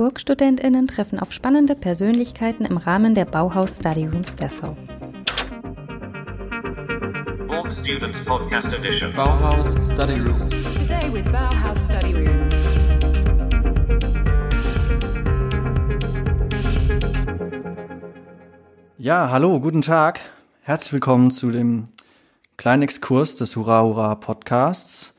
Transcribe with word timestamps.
Burgstudentinnen 0.00 0.86
treffen 0.86 1.18
auf 1.20 1.30
spannende 1.30 1.74
Persönlichkeiten 1.74 2.64
im 2.64 2.78
Rahmen 2.78 3.14
der 3.14 3.26
Bauhaus 3.26 3.76
Study 3.76 4.06
Rooms 4.06 4.34
Dessau. 4.34 4.74
Borg 7.46 7.70
Students 7.70 8.18
Podcast 8.24 8.72
Edition. 8.72 9.12
Bauhaus 9.14 9.68
Study 9.92 10.18
Rooms. 10.18 10.54
Today 10.88 11.12
with 11.12 11.30
Bauhaus 11.30 11.84
Study 11.84 12.14
Rooms. 12.14 12.50
Ja, 18.96 19.28
hallo, 19.30 19.60
guten 19.60 19.82
Tag. 19.82 20.20
Herzlich 20.62 20.94
willkommen 20.94 21.30
zu 21.30 21.50
dem 21.50 21.88
kleinen 22.56 22.84
Exkurs 22.84 23.36
des 23.36 23.54
Hurra 23.54 23.82
Hurra 23.82 24.14
Podcasts. 24.14 25.14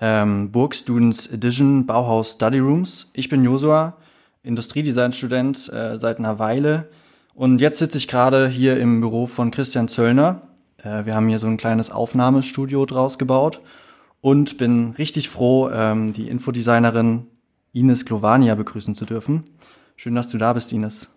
Ähm, 0.00 0.50
Burg 0.50 0.74
Students 0.74 1.28
Edition 1.28 1.86
Bauhaus 1.86 2.32
Study 2.32 2.58
Rooms. 2.58 3.10
Ich 3.12 3.28
bin 3.28 3.44
Josua, 3.44 3.96
Industriedesign-Student 4.48 5.72
äh, 5.72 5.96
seit 5.96 6.18
einer 6.18 6.38
Weile. 6.38 6.88
Und 7.34 7.60
jetzt 7.60 7.78
sitze 7.78 7.98
ich 7.98 8.08
gerade 8.08 8.48
hier 8.48 8.80
im 8.80 9.00
Büro 9.00 9.28
von 9.28 9.52
Christian 9.52 9.86
Zöllner. 9.86 10.42
Äh, 10.78 11.04
wir 11.04 11.14
haben 11.14 11.28
hier 11.28 11.38
so 11.38 11.46
ein 11.46 11.58
kleines 11.58 11.90
Aufnahmestudio 11.90 12.84
draus 12.86 13.18
gebaut 13.18 13.60
und 14.20 14.58
bin 14.58 14.94
richtig 14.98 15.28
froh, 15.28 15.70
ähm, 15.70 16.12
die 16.12 16.28
Infodesignerin 16.28 17.26
Ines 17.72 18.04
Glovania 18.04 18.54
begrüßen 18.56 18.94
zu 18.94 19.04
dürfen. 19.04 19.44
Schön, 19.94 20.14
dass 20.14 20.28
du 20.28 20.38
da 20.38 20.52
bist, 20.52 20.72
Ines. 20.72 21.14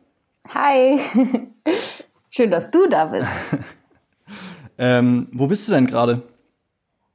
Hi. 0.53 0.99
Schön, 2.29 2.51
dass 2.51 2.69
du 2.69 2.87
da 2.87 3.05
bist. 3.05 3.27
Ähm, 4.77 5.27
wo 5.31 5.45
bist 5.45 5.67
du 5.67 5.73
denn 5.73 5.85
gerade? 5.85 6.23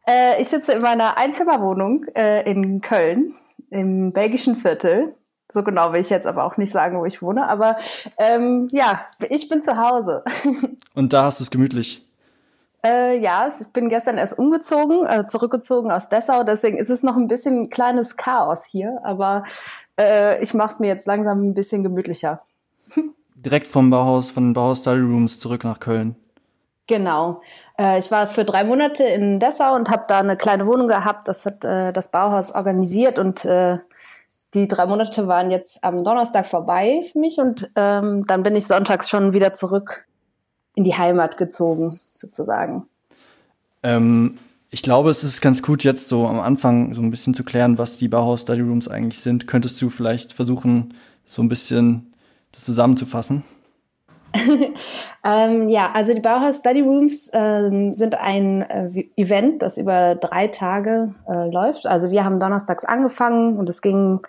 Äh, 0.06 0.40
ich 0.40 0.46
sitze 0.46 0.72
in 0.72 0.82
meiner 0.82 1.18
Einzimmerwohnung 1.18 2.04
äh, 2.14 2.48
in 2.48 2.80
Köln, 2.80 3.34
im 3.70 4.12
belgischen 4.12 4.54
Viertel. 4.54 5.15
So 5.52 5.62
genau 5.62 5.92
will 5.92 6.00
ich 6.00 6.10
jetzt 6.10 6.26
aber 6.26 6.44
auch 6.44 6.56
nicht 6.56 6.72
sagen, 6.72 6.98
wo 6.98 7.04
ich 7.04 7.22
wohne. 7.22 7.48
Aber 7.48 7.76
ähm, 8.18 8.68
ja, 8.72 9.00
ich 9.28 9.48
bin 9.48 9.62
zu 9.62 9.76
Hause. 9.76 10.24
Und 10.94 11.12
da 11.12 11.24
hast 11.24 11.40
du 11.40 11.44
es 11.44 11.50
gemütlich. 11.50 12.04
äh, 12.84 13.18
ja, 13.18 13.48
ich 13.48 13.72
bin 13.72 13.88
gestern 13.88 14.18
erst 14.18 14.38
umgezogen, 14.38 15.06
äh, 15.06 15.26
zurückgezogen 15.28 15.90
aus 15.90 16.08
Dessau. 16.08 16.42
Deswegen 16.42 16.78
ist 16.78 16.90
es 16.90 17.02
noch 17.02 17.16
ein 17.16 17.28
bisschen 17.28 17.70
kleines 17.70 18.16
Chaos 18.16 18.64
hier. 18.64 19.00
Aber 19.04 19.44
äh, 19.98 20.42
ich 20.42 20.52
mache 20.54 20.72
es 20.72 20.80
mir 20.80 20.88
jetzt 20.88 21.06
langsam 21.06 21.48
ein 21.48 21.54
bisschen 21.54 21.82
gemütlicher. 21.82 22.42
Direkt 23.34 23.68
vom 23.68 23.90
Bauhaus, 23.90 24.30
von 24.30 24.48
den 24.48 24.52
Bauhaus 24.52 24.78
Study 24.78 25.00
Rooms 25.00 25.38
zurück 25.38 25.62
nach 25.62 25.78
Köln. 25.80 26.16
Genau. 26.86 27.42
Äh, 27.78 27.98
ich 27.98 28.10
war 28.10 28.26
für 28.26 28.44
drei 28.44 28.64
Monate 28.64 29.02
in 29.04 29.40
Dessau 29.40 29.74
und 29.74 29.90
habe 29.90 30.04
da 30.08 30.18
eine 30.20 30.36
kleine 30.36 30.66
Wohnung 30.66 30.88
gehabt. 30.88 31.28
Das 31.28 31.44
hat 31.44 31.64
äh, 31.64 31.92
das 31.92 32.10
Bauhaus 32.10 32.54
organisiert 32.54 33.18
und 33.18 33.44
äh, 33.44 33.78
die 34.56 34.68
drei 34.68 34.86
Monate 34.86 35.28
waren 35.28 35.50
jetzt 35.50 35.84
am 35.84 36.02
Donnerstag 36.02 36.46
vorbei 36.46 37.02
für 37.12 37.18
mich 37.18 37.38
und 37.38 37.70
ähm, 37.76 38.26
dann 38.26 38.42
bin 38.42 38.56
ich 38.56 38.66
sonntags 38.66 39.08
schon 39.08 39.34
wieder 39.34 39.52
zurück 39.52 40.06
in 40.74 40.82
die 40.82 40.96
Heimat 40.96 41.36
gezogen, 41.36 41.90
sozusagen. 41.90 42.86
Ähm, 43.82 44.38
ich 44.70 44.82
glaube, 44.82 45.10
es 45.10 45.22
ist 45.24 45.42
ganz 45.42 45.62
gut, 45.62 45.84
jetzt 45.84 46.08
so 46.08 46.26
am 46.26 46.40
Anfang 46.40 46.94
so 46.94 47.02
ein 47.02 47.10
bisschen 47.10 47.34
zu 47.34 47.44
klären, 47.44 47.76
was 47.78 47.98
die 47.98 48.08
Bauhaus 48.08 48.42
Study 48.42 48.62
Rooms 48.62 48.88
eigentlich 48.88 49.20
sind. 49.20 49.46
Könntest 49.46 49.80
du 49.80 49.90
vielleicht 49.90 50.32
versuchen, 50.32 50.94
so 51.26 51.42
ein 51.42 51.48
bisschen 51.48 52.14
das 52.52 52.64
zusammenzufassen? 52.64 53.44
Ähm, 55.26 55.68
ja, 55.68 55.90
also 55.92 56.14
die 56.14 56.20
Bauhaus 56.20 56.58
Study 56.58 56.82
Rooms 56.82 57.28
ähm, 57.32 57.94
sind 57.94 58.14
ein 58.14 58.62
äh, 58.62 59.08
Event, 59.16 59.60
das 59.60 59.76
über 59.76 60.14
drei 60.14 60.46
Tage 60.46 61.14
äh, 61.28 61.50
läuft. 61.50 61.84
Also 61.84 62.12
wir 62.12 62.24
haben 62.24 62.38
donnerstags 62.38 62.84
angefangen 62.84 63.58
und 63.58 63.68
es 63.68 63.82
ging 63.82 64.20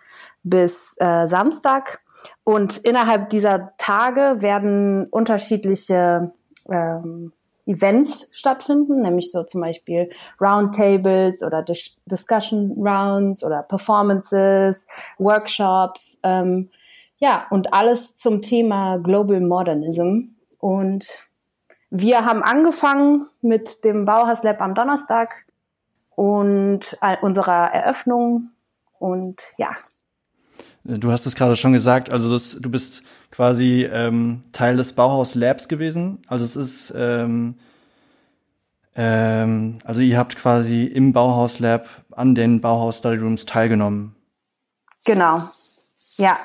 bis 0.41 0.95
äh, 0.97 1.27
Samstag. 1.27 1.99
Und 2.43 2.77
innerhalb 2.77 3.29
dieser 3.29 3.73
Tage 3.77 4.41
werden 4.41 5.05
unterschiedliche 5.11 6.31
ähm, 6.67 7.31
Events 7.67 8.29
stattfinden, 8.31 9.01
nämlich 9.01 9.31
so 9.31 9.43
zum 9.43 9.61
Beispiel 9.61 10.09
Roundtables 10.41 11.43
oder 11.43 11.61
Dis 11.61 11.95
Discussion 12.05 12.71
Rounds 12.77 13.43
oder 13.43 13.61
Performances, 13.61 14.87
Workshops. 15.19 16.19
Ähm, 16.23 16.71
ja, 17.17 17.47
und 17.49 17.73
alles 17.73 18.17
zum 18.17 18.41
Thema 18.41 18.97
Global 18.97 19.41
Modernism. 19.41 20.35
Und 20.59 21.07
wir 21.89 22.25
haben 22.25 22.43
angefangen 22.43 23.27
mit 23.41 23.83
dem 23.83 24.05
Bauhaus 24.05 24.43
Lab 24.43 24.61
am 24.61 24.75
Donnerstag 24.75 25.45
und 26.15 26.97
unserer 27.21 27.71
Eröffnung. 27.71 28.49
Und 28.99 29.41
ja, 29.57 29.69
Du 30.87 31.11
hast 31.11 31.25
es 31.25 31.35
gerade 31.35 31.57
schon 31.57 31.73
gesagt, 31.73 32.09
also 32.13 32.31
das, 32.31 32.57
du 32.61 32.71
bist 32.71 33.03
quasi 33.29 33.85
ähm, 33.91 34.43
Teil 34.53 34.77
des 34.77 34.93
Bauhaus 34.93 35.35
Labs 35.35 35.67
gewesen. 35.67 36.19
Also 36.27 36.45
es 36.45 36.55
ist, 36.55 36.93
ähm, 36.95 37.55
ähm, 38.95 39.79
also 39.83 39.99
ihr 39.99 40.17
habt 40.17 40.37
quasi 40.37 40.85
im 40.85 41.11
Bauhaus 41.11 41.59
Lab 41.59 41.87
an 42.11 42.35
den 42.35 42.61
Bauhaus 42.61 42.99
Study 42.99 43.17
Rooms 43.17 43.45
teilgenommen. 43.45 44.15
genau. 45.03 45.41
Ja. 46.15 46.37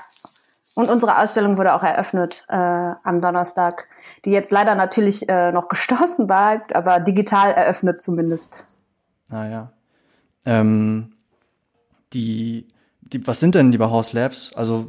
Und 0.74 0.88
unsere 0.88 1.18
Ausstellung 1.18 1.58
wurde 1.58 1.74
auch 1.74 1.82
eröffnet 1.82 2.46
äh, 2.48 2.54
am 2.56 3.20
Donnerstag, 3.20 3.88
die 4.24 4.30
jetzt 4.30 4.50
leider 4.50 4.74
natürlich 4.74 5.28
äh, 5.28 5.52
noch 5.52 5.68
geschlossen 5.68 6.28
war, 6.28 6.60
aber 6.72 7.00
digital 7.00 7.52
eröffnet 7.52 8.00
zumindest. 8.00 8.80
Naja. 9.28 9.70
Ähm, 10.44 11.12
die, 12.12 12.68
die, 13.00 13.26
was 13.26 13.40
sind 13.40 13.54
denn 13.54 13.70
die 13.70 13.78
Bauhaus 13.78 14.12
Labs? 14.12 14.50
Also, 14.54 14.86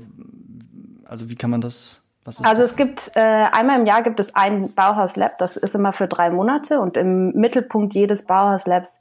also 1.06 1.30
wie 1.30 1.36
kann 1.36 1.50
man 1.50 1.62
das? 1.62 2.02
Was 2.26 2.40
ist 2.40 2.46
Also 2.46 2.62
das? 2.62 2.72
es 2.72 2.78
gibt 2.78 3.12
äh, 3.16 3.20
einmal 3.20 3.80
im 3.80 3.86
Jahr 3.86 4.04
gibt 4.04 4.20
es 4.20 4.34
ein 4.36 4.74
Bauhaus 4.76 5.16
Lab, 5.16 5.38
das 5.40 5.58
ist 5.58 5.76
immer 5.76 5.92
für 5.94 6.08
drei 6.08 6.30
Monate 6.30 6.80
und 6.80 6.96
im 6.96 7.32
Mittelpunkt 7.32 7.94
jedes 7.94 8.26
Bauhaus 8.26 8.66
Labs 8.66 9.00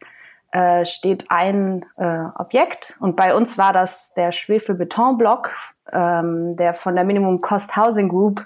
äh, 0.51 0.85
steht 0.85 1.31
ein 1.31 1.85
äh, 1.97 2.25
Objekt 2.35 2.97
und 2.99 3.17
bei 3.17 3.35
uns 3.35 3.59
war 3.59 3.73
das 3.73 4.13
der 4.15 4.33
Schwefelbetonblock, 4.33 5.51
ähm, 5.91 6.57
der 6.57 6.75
von 6.75 6.95
der 6.95 7.05
Minimum 7.05 7.41
Cost 7.41 7.77
Housing 7.77 8.09
Group 8.09 8.41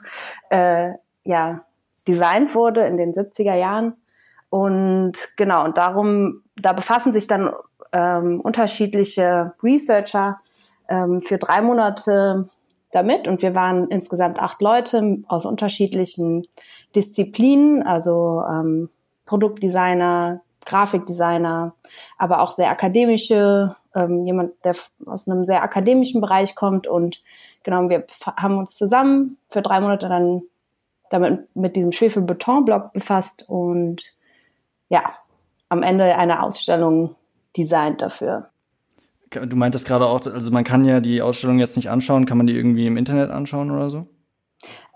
äh, 0.51 0.91
ja 1.25 1.63
designt 2.07 2.55
wurde 2.55 2.87
in 2.87 2.97
den 2.97 3.13
70er 3.13 3.55
Jahren. 3.55 3.95
Und 4.49 5.15
genau 5.37 5.65
und 5.65 5.77
darum 5.77 6.43
da 6.57 6.73
befassen 6.73 7.13
sich 7.13 7.27
dann 7.27 7.51
ähm, 7.93 8.41
unterschiedliche 8.41 9.53
Researcher 9.63 10.39
ähm, 10.89 11.21
für 11.21 11.39
drei 11.39 11.61
Monate 11.61 12.49
damit. 12.93 13.29
Und 13.29 13.43
wir 13.43 13.55
waren 13.55 13.89
insgesamt 13.89 14.41
acht 14.41 14.63
Leute 14.63 15.19
aus 15.29 15.45
unterschiedlichen 15.45 16.47
Disziplinen, 16.95 17.83
also 17.83 18.43
ähm, 18.49 18.89
Produktdesigner, 19.27 20.41
Grafikdesigner, 20.65 21.75
aber 22.19 22.41
auch 22.41 22.53
sehr 22.53 22.71
akademische, 22.71 23.77
ähm, 23.97 24.27
jemand, 24.27 24.55
der 24.65 24.77
aus 25.07 25.27
einem 25.27 25.45
sehr 25.45 25.63
akademischen 25.63 26.21
Bereich 26.21 26.55
kommt 26.55 26.87
und 26.87 27.23
genau, 27.65 27.89
wir 27.89 28.07
haben 28.37 28.59
uns 28.59 28.77
zusammen 28.77 29.39
für 29.49 29.63
drei 29.63 29.81
Monate 29.81 30.09
dann 30.09 30.43
damit 31.11 31.55
mit 31.55 31.77
diesem 31.77 31.93
Schwefelbetonblock 31.93 32.93
befasst 32.93 33.45
und 33.49 34.13
ja, 34.89 35.15
am 35.69 35.83
Ende 35.83 36.17
eine 36.17 36.43
Ausstellung 36.43 37.15
designt 37.57 38.03
dafür. 38.03 38.51
Du 39.31 39.57
meintest 39.57 39.87
gerade 39.87 40.07
auch, 40.07 40.25
also 40.27 40.51
man 40.51 40.65
kann 40.65 40.85
ja 40.85 41.01
die 41.01 41.21
Ausstellung 41.21 41.59
jetzt 41.59 41.77
nicht 41.77 41.91
anschauen, 41.91 42.27
kann 42.27 42.39
man 42.39 42.47
die 42.47 42.57
irgendwie 42.57 42.87
im 42.87 42.97
Internet 42.97 43.31
anschauen 43.31 43.71
oder 43.71 43.91
so? 43.91 44.07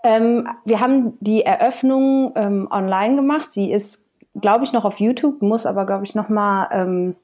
Ähm, 0.03 0.47
wir 0.65 0.79
haben 0.79 1.17
die 1.19 1.43
Eröffnung 1.43 2.33
ähm, 2.35 2.67
online 2.71 3.15
gemacht. 3.15 3.49
Die 3.55 3.71
ist, 3.71 4.03
glaube 4.39 4.63
ich, 4.63 4.73
noch 4.73 4.85
auf 4.85 4.99
YouTube, 4.99 5.41
muss 5.41 5.65
aber, 5.65 5.85
glaube 5.85 6.05
ich, 6.05 6.15
noch 6.15 6.29
mal 6.29 6.69
ähm, 6.71 7.15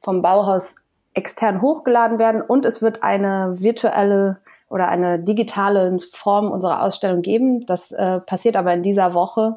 vom 0.00 0.22
Bauhaus 0.22 0.76
extern 1.14 1.60
hochgeladen 1.60 2.18
werden. 2.18 2.42
Und 2.42 2.64
es 2.64 2.82
wird 2.82 3.02
eine 3.02 3.54
virtuelle 3.58 4.38
oder 4.68 4.88
eine 4.88 5.18
digitale 5.18 5.98
Form 6.12 6.50
unserer 6.50 6.82
Ausstellung 6.82 7.20
geben. 7.22 7.66
Das 7.66 7.92
äh, 7.92 8.20
passiert 8.20 8.56
aber 8.56 8.72
in 8.72 8.82
dieser 8.82 9.12
Woche, 9.12 9.56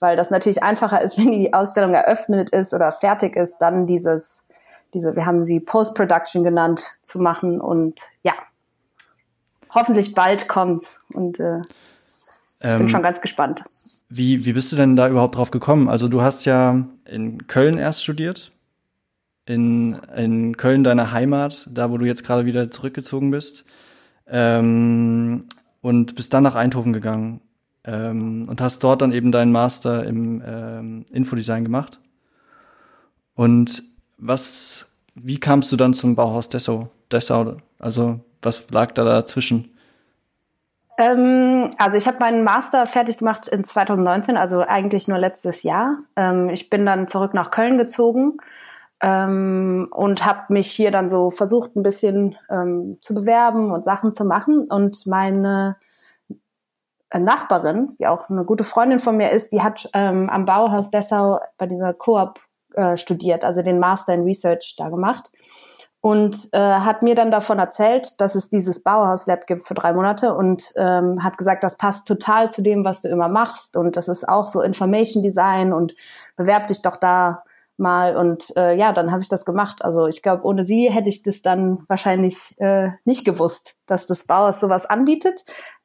weil 0.00 0.16
das 0.16 0.30
natürlich 0.30 0.62
einfacher 0.62 1.00
ist, 1.00 1.16
wenn 1.18 1.32
die 1.32 1.54
Ausstellung 1.54 1.94
eröffnet 1.94 2.50
ist 2.50 2.74
oder 2.74 2.92
fertig 2.92 3.36
ist, 3.36 3.58
dann 3.58 3.86
dieses, 3.86 4.48
diese, 4.92 5.16
wir 5.16 5.24
haben 5.24 5.44
sie 5.44 5.60
Post-Production 5.60 6.44
genannt, 6.44 6.98
zu 7.02 7.20
machen. 7.20 7.60
Und 7.60 8.00
ja, 8.22 8.34
hoffentlich 9.74 10.14
bald 10.14 10.46
kommt's. 10.48 11.00
Und 11.14 11.40
äh, 11.40 11.62
bin 12.60 12.82
Ähm, 12.82 12.88
schon 12.90 13.02
ganz 13.02 13.22
gespannt. 13.22 13.62
wie, 14.10 14.44
wie 14.44 14.52
bist 14.52 14.70
du 14.72 14.76
denn 14.76 14.94
da 14.94 15.08
überhaupt 15.08 15.36
drauf 15.36 15.50
gekommen? 15.50 15.88
Also 15.88 16.08
du 16.08 16.20
hast 16.20 16.44
ja 16.44 16.84
in 17.06 17.46
Köln 17.46 17.78
erst 17.78 18.02
studiert, 18.02 18.50
in, 19.46 19.94
in 20.16 20.56
Köln 20.56 20.84
deiner 20.84 21.12
Heimat, 21.12 21.68
da 21.70 21.90
wo 21.90 21.98
du 21.98 22.06
jetzt 22.06 22.24
gerade 22.24 22.46
wieder 22.46 22.70
zurückgezogen 22.70 23.30
bist, 23.30 23.64
ähm, 24.26 25.46
und 25.80 26.14
bist 26.14 26.32
dann 26.32 26.42
nach 26.42 26.54
Eindhoven 26.54 26.92
gegangen 26.92 27.40
ähm, 27.84 28.46
und 28.48 28.60
hast 28.60 28.84
dort 28.84 29.02
dann 29.02 29.12
eben 29.12 29.32
deinen 29.32 29.52
Master 29.52 30.04
im 30.04 30.42
ähm, 30.46 31.06
Infodesign 31.10 31.64
gemacht. 31.64 32.00
Und 33.34 33.82
was, 34.18 34.92
wie 35.14 35.40
kamst 35.40 35.72
du 35.72 35.76
dann 35.76 35.94
zum 35.94 36.14
Bauhaus 36.14 36.48
Dessau? 36.48 36.90
Dessau, 37.10 37.56
also 37.78 38.20
was 38.42 38.70
lag 38.70 38.92
da 38.92 39.04
dazwischen? 39.04 39.74
Ähm, 40.98 41.70
also 41.78 41.96
ich 41.96 42.06
habe 42.06 42.18
meinen 42.20 42.44
Master 42.44 42.86
fertig 42.86 43.18
gemacht 43.18 43.48
in 43.48 43.64
2019, 43.64 44.36
also 44.36 44.60
eigentlich 44.60 45.08
nur 45.08 45.18
letztes 45.18 45.62
Jahr. 45.62 45.98
Ähm, 46.14 46.50
ich 46.50 46.68
bin 46.68 46.84
dann 46.84 47.08
zurück 47.08 47.32
nach 47.32 47.50
Köln 47.50 47.78
gezogen 47.78 48.36
ähm, 49.02 49.86
und 49.90 50.24
habe 50.24 50.52
mich 50.52 50.70
hier 50.70 50.90
dann 50.90 51.08
so 51.08 51.30
versucht, 51.30 51.76
ein 51.76 51.82
bisschen 51.82 52.36
ähm, 52.50 52.98
zu 53.00 53.14
bewerben 53.14 53.72
und 53.72 53.84
Sachen 53.84 54.12
zu 54.12 54.24
machen. 54.24 54.66
Und 54.68 55.06
meine 55.06 55.76
Nachbarin, 57.12 57.96
die 57.98 58.06
auch 58.06 58.28
eine 58.28 58.44
gute 58.44 58.64
Freundin 58.64 58.98
von 58.98 59.16
mir 59.16 59.30
ist, 59.30 59.52
die 59.52 59.62
hat 59.62 59.88
ähm, 59.94 60.28
am 60.30 60.44
Bauhaus 60.44 60.90
Dessau 60.90 61.40
bei 61.58 61.66
dieser 61.66 61.92
Coop 61.92 62.40
äh, 62.74 62.96
studiert, 62.96 63.44
also 63.44 63.62
den 63.62 63.78
Master 63.78 64.14
in 64.14 64.22
Research 64.22 64.76
da 64.78 64.88
gemacht 64.88 65.30
und 66.02 66.48
äh, 66.52 66.58
hat 66.58 67.02
mir 67.02 67.14
dann 67.14 67.30
davon 67.30 67.58
erzählt, 67.58 68.20
dass 68.20 68.34
es 68.34 68.48
dieses 68.48 68.82
Bauhaus 68.82 69.26
Lab 69.26 69.46
gibt 69.46 69.66
für 69.66 69.74
drei 69.74 69.92
Monate 69.92 70.34
und 70.34 70.72
ähm, 70.76 71.22
hat 71.22 71.36
gesagt, 71.36 71.62
das 71.62 71.76
passt 71.76 72.08
total 72.08 72.50
zu 72.50 72.62
dem, 72.62 72.84
was 72.84 73.02
du 73.02 73.08
immer 73.08 73.28
machst 73.28 73.76
und 73.76 73.96
das 73.96 74.08
ist 74.08 74.26
auch 74.26 74.48
so 74.48 74.62
Information 74.62 75.22
Design 75.22 75.72
und 75.72 75.94
bewerb 76.36 76.68
dich 76.68 76.80
doch 76.80 76.96
da 76.96 77.42
mal 77.80 78.16
und 78.16 78.54
äh, 78.56 78.76
ja, 78.76 78.92
dann 78.92 79.10
habe 79.10 79.22
ich 79.22 79.28
das 79.28 79.44
gemacht. 79.44 79.84
Also 79.84 80.06
ich 80.06 80.22
glaube, 80.22 80.44
ohne 80.44 80.64
sie 80.64 80.90
hätte 80.90 81.08
ich 81.08 81.22
das 81.22 81.42
dann 81.42 81.84
wahrscheinlich 81.88 82.54
äh, 82.60 82.90
nicht 83.04 83.24
gewusst, 83.24 83.76
dass 83.86 84.06
das 84.06 84.26
Bauhaus 84.26 84.60
sowas 84.60 84.86
anbietet. 84.86 85.44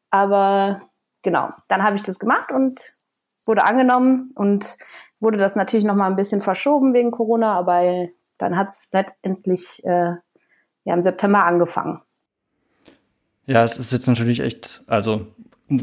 Aber 0.10 0.82
genau, 1.24 1.50
dann 1.68 1.84
habe 1.84 1.96
ich 1.96 2.04
das 2.04 2.20
gemacht 2.20 2.52
und 2.52 2.80
wurde 3.46 3.64
angenommen 3.64 4.32
und 4.36 4.78
wurde 5.20 5.38
das 5.38 5.56
natürlich 5.56 5.86
noch 5.86 5.96
mal 5.96 6.08
ein 6.08 6.16
bisschen 6.16 6.42
verschoben 6.42 6.94
wegen 6.94 7.12
Corona, 7.12 7.58
aber 7.58 8.08
dann 8.38 8.58
hat 8.58 8.70
es 8.70 8.88
letztendlich 8.92 9.84
äh, 9.86 10.14
ja 10.84 10.94
im 10.94 11.04
September 11.04 11.46
angefangen. 11.46 12.02
Ja, 13.46 13.64
es 13.64 13.80
ist 13.80 13.92
jetzt 13.92 14.08
natürlich 14.08 14.40
echt, 14.40 14.84
also 14.88 15.28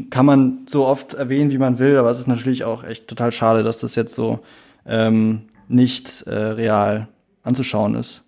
kann 0.09 0.25
man 0.25 0.65
so 0.67 0.85
oft 0.85 1.13
erwähnen, 1.13 1.51
wie 1.51 1.57
man 1.57 1.79
will, 1.79 1.97
aber 1.97 2.09
es 2.09 2.19
ist 2.19 2.27
natürlich 2.27 2.63
auch 2.63 2.83
echt 2.83 3.07
total 3.07 3.31
schade, 3.31 3.63
dass 3.63 3.79
das 3.79 3.95
jetzt 3.95 4.15
so 4.15 4.39
ähm, 4.85 5.47
nicht 5.67 6.23
äh, 6.23 6.33
real 6.33 7.07
anzuschauen 7.43 7.95
ist. 7.95 8.23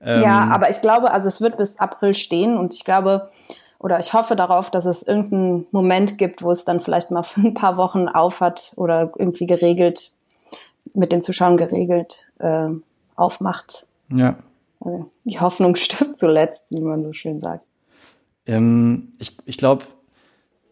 Ähm, 0.00 0.22
ja, 0.22 0.48
aber 0.48 0.70
ich 0.70 0.80
glaube, 0.80 1.10
also 1.10 1.28
es 1.28 1.40
wird 1.40 1.56
bis 1.56 1.78
April 1.78 2.14
stehen 2.14 2.56
und 2.56 2.74
ich 2.74 2.84
glaube 2.84 3.30
oder 3.78 3.98
ich 3.98 4.12
hoffe 4.14 4.36
darauf, 4.36 4.70
dass 4.70 4.86
es 4.86 5.02
irgendeinen 5.02 5.66
Moment 5.70 6.18
gibt, 6.18 6.42
wo 6.42 6.50
es 6.50 6.64
dann 6.64 6.80
vielleicht 6.80 7.10
mal 7.10 7.22
für 7.24 7.40
ein 7.40 7.54
paar 7.54 7.76
Wochen 7.76 8.08
aufhat 8.08 8.72
oder 8.76 9.12
irgendwie 9.16 9.46
geregelt 9.46 10.12
mit 10.94 11.12
den 11.12 11.22
Zuschauern 11.22 11.56
geregelt 11.56 12.30
äh, 12.38 12.68
aufmacht. 13.16 13.86
Ja. 14.12 14.36
Also 14.80 15.10
die 15.24 15.40
Hoffnung 15.40 15.76
stirbt 15.76 16.16
zuletzt, 16.16 16.66
wie 16.70 16.80
man 16.80 17.02
so 17.02 17.12
schön 17.12 17.40
sagt. 17.40 17.64
Ähm, 18.46 19.12
ich 19.18 19.36
ich 19.44 19.58
glaube, 19.58 19.84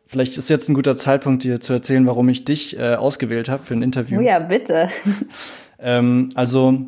vielleicht 0.06 0.38
ist 0.38 0.48
jetzt 0.48 0.68
ein 0.68 0.74
guter 0.74 0.94
Zeitpunkt, 0.94 1.42
dir 1.42 1.60
zu 1.60 1.72
erzählen, 1.72 2.06
warum 2.06 2.28
ich 2.28 2.44
dich 2.44 2.78
äh, 2.78 2.94
ausgewählt 2.94 3.48
habe 3.48 3.64
für 3.64 3.74
ein 3.74 3.82
Interview. 3.82 4.18
Oh 4.18 4.22
ja, 4.22 4.38
bitte. 4.38 4.88
ähm, 5.78 6.30
also 6.34 6.86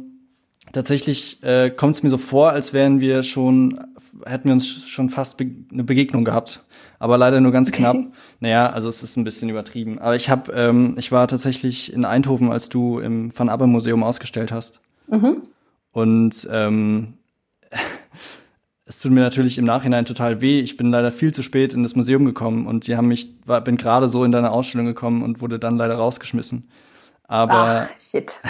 tatsächlich 0.73 1.43
äh, 1.43 1.71
kommt 1.71 1.97
es 1.97 2.03
mir 2.03 2.11
so 2.11 2.19
vor, 2.19 2.51
als 2.51 2.73
wären 2.73 3.01
wir 3.01 3.23
schon, 3.23 3.81
hätten 4.25 4.49
wir 4.49 4.53
uns 4.53 4.67
schon 4.67 5.11
fast 5.11 5.39
be 5.39 5.51
eine 5.73 5.85
Begegnung 5.85 6.25
gehabt. 6.25 6.65
Aber 6.99 7.19
leider 7.19 7.41
nur 7.41 7.53
ganz 7.53 7.73
knapp. 7.73 7.97
naja, 8.41 8.71
also 8.71 8.89
es 8.89 9.03
ist 9.03 9.17
ein 9.17 9.25
bisschen 9.25 9.49
übertrieben. 9.49 9.99
Aber 9.99 10.17
ich 10.17 10.31
habe, 10.31 10.53
ähm, 10.53 10.95
ich 10.99 11.13
war 11.13 11.29
tatsächlich 11.29 11.93
in 11.93 12.05
Eindhoven, 12.05 12.51
als 12.51 12.69
du 12.69 12.99
im 13.01 13.37
Van 13.37 13.49
Abbe 13.49 13.67
Museum 13.67 14.03
ausgestellt 14.03 14.53
hast. 14.53 14.81
Mhm. 15.09 15.43
Und 15.93 16.49
ähm, 16.51 17.15
es 18.85 19.01
tut 19.01 19.13
mir 19.13 19.21
natürlich 19.21 19.59
im 19.59 19.65
Nachhinein 19.65 20.05
total 20.05 20.41
weh. 20.41 20.61
Ich 20.61 20.77
bin 20.77 20.91
leider 20.91 21.11
viel 21.13 21.33
zu 21.33 21.43
spät 21.43 21.75
in 21.75 21.83
das 21.83 21.97
Museum 21.97 22.25
gekommen 22.25 22.67
und 22.67 22.87
die 22.87 22.97
haben 22.97 23.09
mich, 23.09 23.35
war, 23.45 23.61
bin 23.61 23.77
gerade 23.77 24.09
so 24.09 24.25
in 24.25 24.33
deine 24.33 24.51
Ausstellung 24.51 24.87
gekommen 24.87 25.23
und 25.23 25.41
wurde 25.41 25.59
dann 25.59 25.77
leider 25.77 25.97
rausgeschmissen. 25.97 26.69
Aber 27.29 27.89
Ach, 27.91 27.99
shit. 27.99 28.41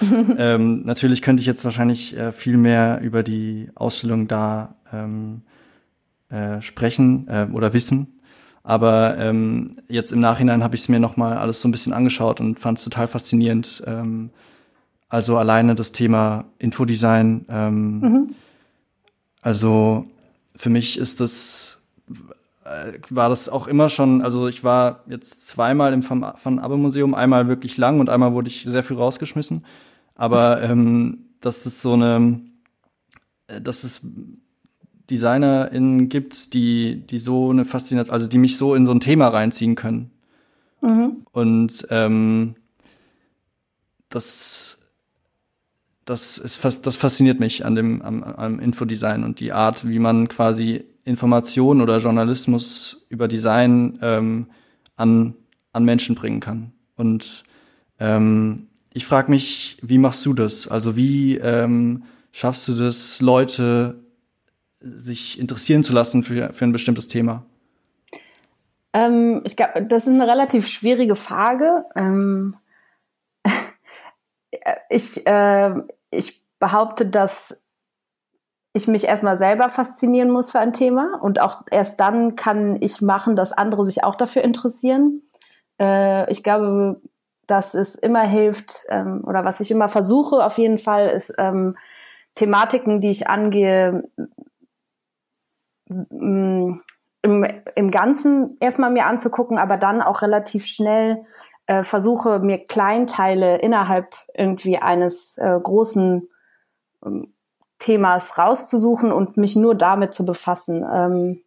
ähm, 0.38 0.82
natürlich 0.84 1.22
könnte 1.22 1.40
ich 1.40 1.46
jetzt 1.46 1.64
wahrscheinlich 1.64 2.16
äh, 2.16 2.32
viel 2.32 2.56
mehr 2.56 3.00
über 3.02 3.22
die 3.22 3.70
Ausstellung 3.74 4.28
da 4.28 4.76
ähm, 4.92 5.42
äh, 6.30 6.62
sprechen 6.62 7.28
äh, 7.28 7.46
oder 7.52 7.72
wissen. 7.72 8.20
Aber 8.62 9.18
ähm, 9.18 9.76
jetzt 9.88 10.10
im 10.12 10.20
Nachhinein 10.20 10.64
habe 10.64 10.74
ich 10.74 10.82
es 10.82 10.88
mir 10.88 10.98
nochmal 10.98 11.36
alles 11.36 11.60
so 11.60 11.68
ein 11.68 11.72
bisschen 11.72 11.92
angeschaut 11.92 12.40
und 12.40 12.58
fand 12.58 12.78
es 12.78 12.84
total 12.84 13.08
faszinierend. 13.08 13.82
Ähm, 13.86 14.30
also 15.10 15.36
alleine 15.36 15.74
das 15.74 15.92
Thema 15.92 16.46
Infodesign. 16.58 17.44
Ähm, 17.50 18.00
mhm. 18.00 18.34
Also 19.42 20.06
für 20.56 20.70
mich 20.70 20.98
ist 20.98 21.20
das 21.20 21.82
äh, 22.64 22.98
war 23.10 23.28
das 23.28 23.48
auch 23.48 23.66
immer 23.66 23.88
schon, 23.88 24.22
also 24.22 24.48
ich 24.48 24.64
war 24.64 25.04
jetzt 25.06 25.46
zweimal 25.48 25.92
im 25.92 26.08
Van 26.08 26.58
Abbe 26.58 26.76
Museum, 26.76 27.14
einmal 27.14 27.48
wirklich 27.48 27.76
lang 27.76 28.00
und 28.00 28.08
einmal 28.08 28.32
wurde 28.32 28.48
ich 28.48 28.64
sehr 28.66 28.82
früh 28.82 28.94
rausgeschmissen. 28.94 29.64
Aber 30.14 30.62
ähm, 30.64 31.26
dass 31.40 31.66
es 31.66 31.82
so 31.82 31.92
eine, 31.92 32.40
äh, 33.48 33.60
dass 33.60 33.84
es 33.84 34.00
DesignerInnen 35.10 36.08
gibt, 36.08 36.54
die, 36.54 37.06
die 37.06 37.18
so 37.18 37.50
eine 37.50 37.66
Faszination, 37.66 38.12
also 38.12 38.26
die 38.26 38.38
mich 38.38 38.56
so 38.56 38.74
in 38.74 38.86
so 38.86 38.92
ein 38.92 39.00
Thema 39.00 39.28
reinziehen 39.28 39.74
können. 39.74 40.10
Mhm. 40.80 41.18
Und 41.32 41.86
ähm, 41.90 42.54
das 44.08 44.80
das 46.06 46.36
ist 46.36 46.62
das 46.82 46.96
fasziniert 46.96 47.40
mich 47.40 47.64
an 47.64 47.74
dem 47.74 48.02
am, 48.02 48.22
am 48.22 48.60
Infodesign 48.60 49.24
und 49.24 49.40
die 49.40 49.52
Art, 49.52 49.88
wie 49.88 49.98
man 49.98 50.28
quasi 50.28 50.84
Informationen 51.04 51.80
oder 51.80 51.98
Journalismus 51.98 53.06
über 53.08 53.28
Design 53.28 53.98
ähm, 54.02 54.46
an 54.96 55.34
an 55.74 55.84
Menschen 55.84 56.14
bringen 56.14 56.40
kann. 56.40 56.72
Und 56.96 57.44
ähm, 57.98 58.68
ich 58.92 59.04
frage 59.04 59.30
mich, 59.30 59.76
wie 59.82 59.98
machst 59.98 60.24
du 60.24 60.32
das? 60.32 60.68
Also 60.68 60.96
wie 60.96 61.36
ähm, 61.36 62.04
schaffst 62.32 62.68
du 62.68 62.74
das, 62.74 63.20
Leute 63.20 63.96
sich 64.80 65.38
interessieren 65.38 65.82
zu 65.82 65.92
lassen 65.92 66.22
für 66.22 66.52
für 66.52 66.64
ein 66.64 66.72
bestimmtes 66.72 67.08
Thema? 67.08 67.44
Ähm, 68.92 69.42
ich 69.44 69.56
glaube, 69.56 69.82
das 69.82 70.06
ist 70.06 70.12
eine 70.12 70.28
relativ 70.28 70.68
schwierige 70.68 71.16
Frage. 71.16 71.84
Ähm, 71.96 72.56
ich, 74.88 75.26
äh, 75.26 75.74
ich 76.10 76.44
behaupte, 76.60 77.06
dass 77.06 77.60
ich 78.74 78.88
mich 78.88 79.04
erstmal 79.04 79.36
selber 79.36 79.70
faszinieren 79.70 80.30
muss 80.30 80.50
für 80.50 80.58
ein 80.58 80.72
Thema 80.72 81.20
und 81.22 81.40
auch 81.40 81.62
erst 81.70 82.00
dann 82.00 82.34
kann 82.34 82.76
ich 82.80 83.00
machen, 83.00 83.36
dass 83.36 83.52
andere 83.52 83.84
sich 83.84 84.02
auch 84.02 84.16
dafür 84.16 84.42
interessieren. 84.42 85.22
Äh, 85.80 86.30
ich 86.30 86.42
glaube, 86.42 87.00
dass 87.46 87.74
es 87.74 87.94
immer 87.94 88.22
hilft 88.22 88.84
ähm, 88.88 89.22
oder 89.24 89.44
was 89.44 89.60
ich 89.60 89.70
immer 89.70 89.86
versuche 89.88 90.44
auf 90.44 90.58
jeden 90.58 90.78
Fall 90.78 91.08
ist 91.08 91.32
ähm, 91.38 91.72
Thematiken, 92.34 93.00
die 93.00 93.12
ich 93.12 93.28
angehe, 93.28 94.08
im, 96.10 96.80
im 97.22 97.90
Ganzen 97.92 98.56
erstmal 98.58 98.90
mir 98.90 99.06
anzugucken, 99.06 99.56
aber 99.56 99.76
dann 99.76 100.02
auch 100.02 100.22
relativ 100.22 100.66
schnell 100.66 101.24
äh, 101.66 101.84
versuche 101.84 102.40
mir 102.40 102.66
Kleinteile 102.66 103.58
innerhalb 103.58 104.16
irgendwie 104.34 104.78
eines 104.78 105.38
äh, 105.38 105.60
großen 105.62 106.28
ähm, 107.04 107.33
Themas 107.84 108.38
rauszusuchen 108.38 109.12
und 109.12 109.36
mich 109.36 109.56
nur 109.56 109.74
damit 109.74 110.14
zu 110.14 110.24
befassen. 110.24 110.84
Ähm, 110.90 111.40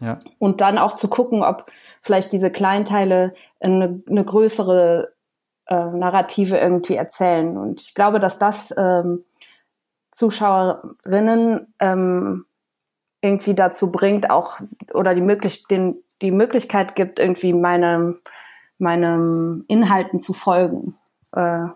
ja. 0.00 0.18
Und 0.38 0.60
dann 0.60 0.78
auch 0.78 0.94
zu 0.94 1.08
gucken, 1.08 1.42
ob 1.42 1.70
vielleicht 2.00 2.32
diese 2.32 2.50
Kleinteile 2.50 3.34
eine, 3.60 4.02
eine 4.08 4.24
größere 4.24 5.12
äh, 5.66 5.74
Narrative 5.74 6.56
irgendwie 6.56 6.96
erzählen. 6.96 7.56
Und 7.58 7.82
ich 7.82 7.94
glaube, 7.94 8.18
dass 8.18 8.38
das 8.38 8.74
ähm, 8.76 9.24
Zuschauerinnen 10.10 11.74
ähm, 11.80 12.46
irgendwie 13.20 13.54
dazu 13.54 13.92
bringt, 13.92 14.30
auch 14.30 14.60
oder 14.94 15.14
die, 15.14 15.20
möglich 15.20 15.66
den, 15.68 15.96
die 16.22 16.30
Möglichkeit 16.30 16.96
gibt, 16.96 17.18
irgendwie 17.18 17.52
meine 17.52 18.16
meinen 18.78 19.64
Inhalten 19.68 20.18
zu 20.18 20.32
folgen. 20.32 20.96
Äh, 21.32 21.66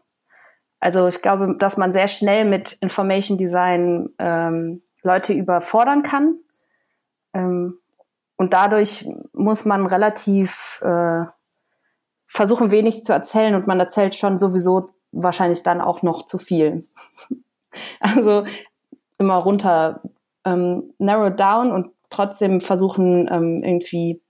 also 0.80 1.08
ich 1.08 1.22
glaube, 1.22 1.56
dass 1.58 1.76
man 1.76 1.92
sehr 1.92 2.08
schnell 2.08 2.44
mit 2.44 2.72
Information 2.80 3.38
Design 3.38 4.08
ähm, 4.18 4.82
Leute 5.02 5.32
überfordern 5.32 6.02
kann. 6.02 6.38
Ähm, 7.34 7.78
und 8.36 8.52
dadurch 8.52 9.08
muss 9.32 9.64
man 9.64 9.86
relativ 9.86 10.80
äh, 10.82 11.24
versuchen, 12.26 12.70
wenig 12.70 13.04
zu 13.04 13.12
erzählen 13.12 13.54
und 13.54 13.66
man 13.66 13.80
erzählt 13.80 14.14
schon 14.14 14.38
sowieso 14.38 14.86
wahrscheinlich 15.10 15.62
dann 15.62 15.80
auch 15.80 16.02
noch 16.02 16.24
zu 16.24 16.38
viel. 16.38 16.86
also 18.00 18.44
immer 19.18 19.36
runter, 19.36 20.02
ähm, 20.44 20.94
narrow 20.98 21.34
down 21.34 21.72
und 21.72 21.90
trotzdem 22.10 22.60
versuchen, 22.60 23.28
ähm, 23.30 23.58
irgendwie 23.62 24.22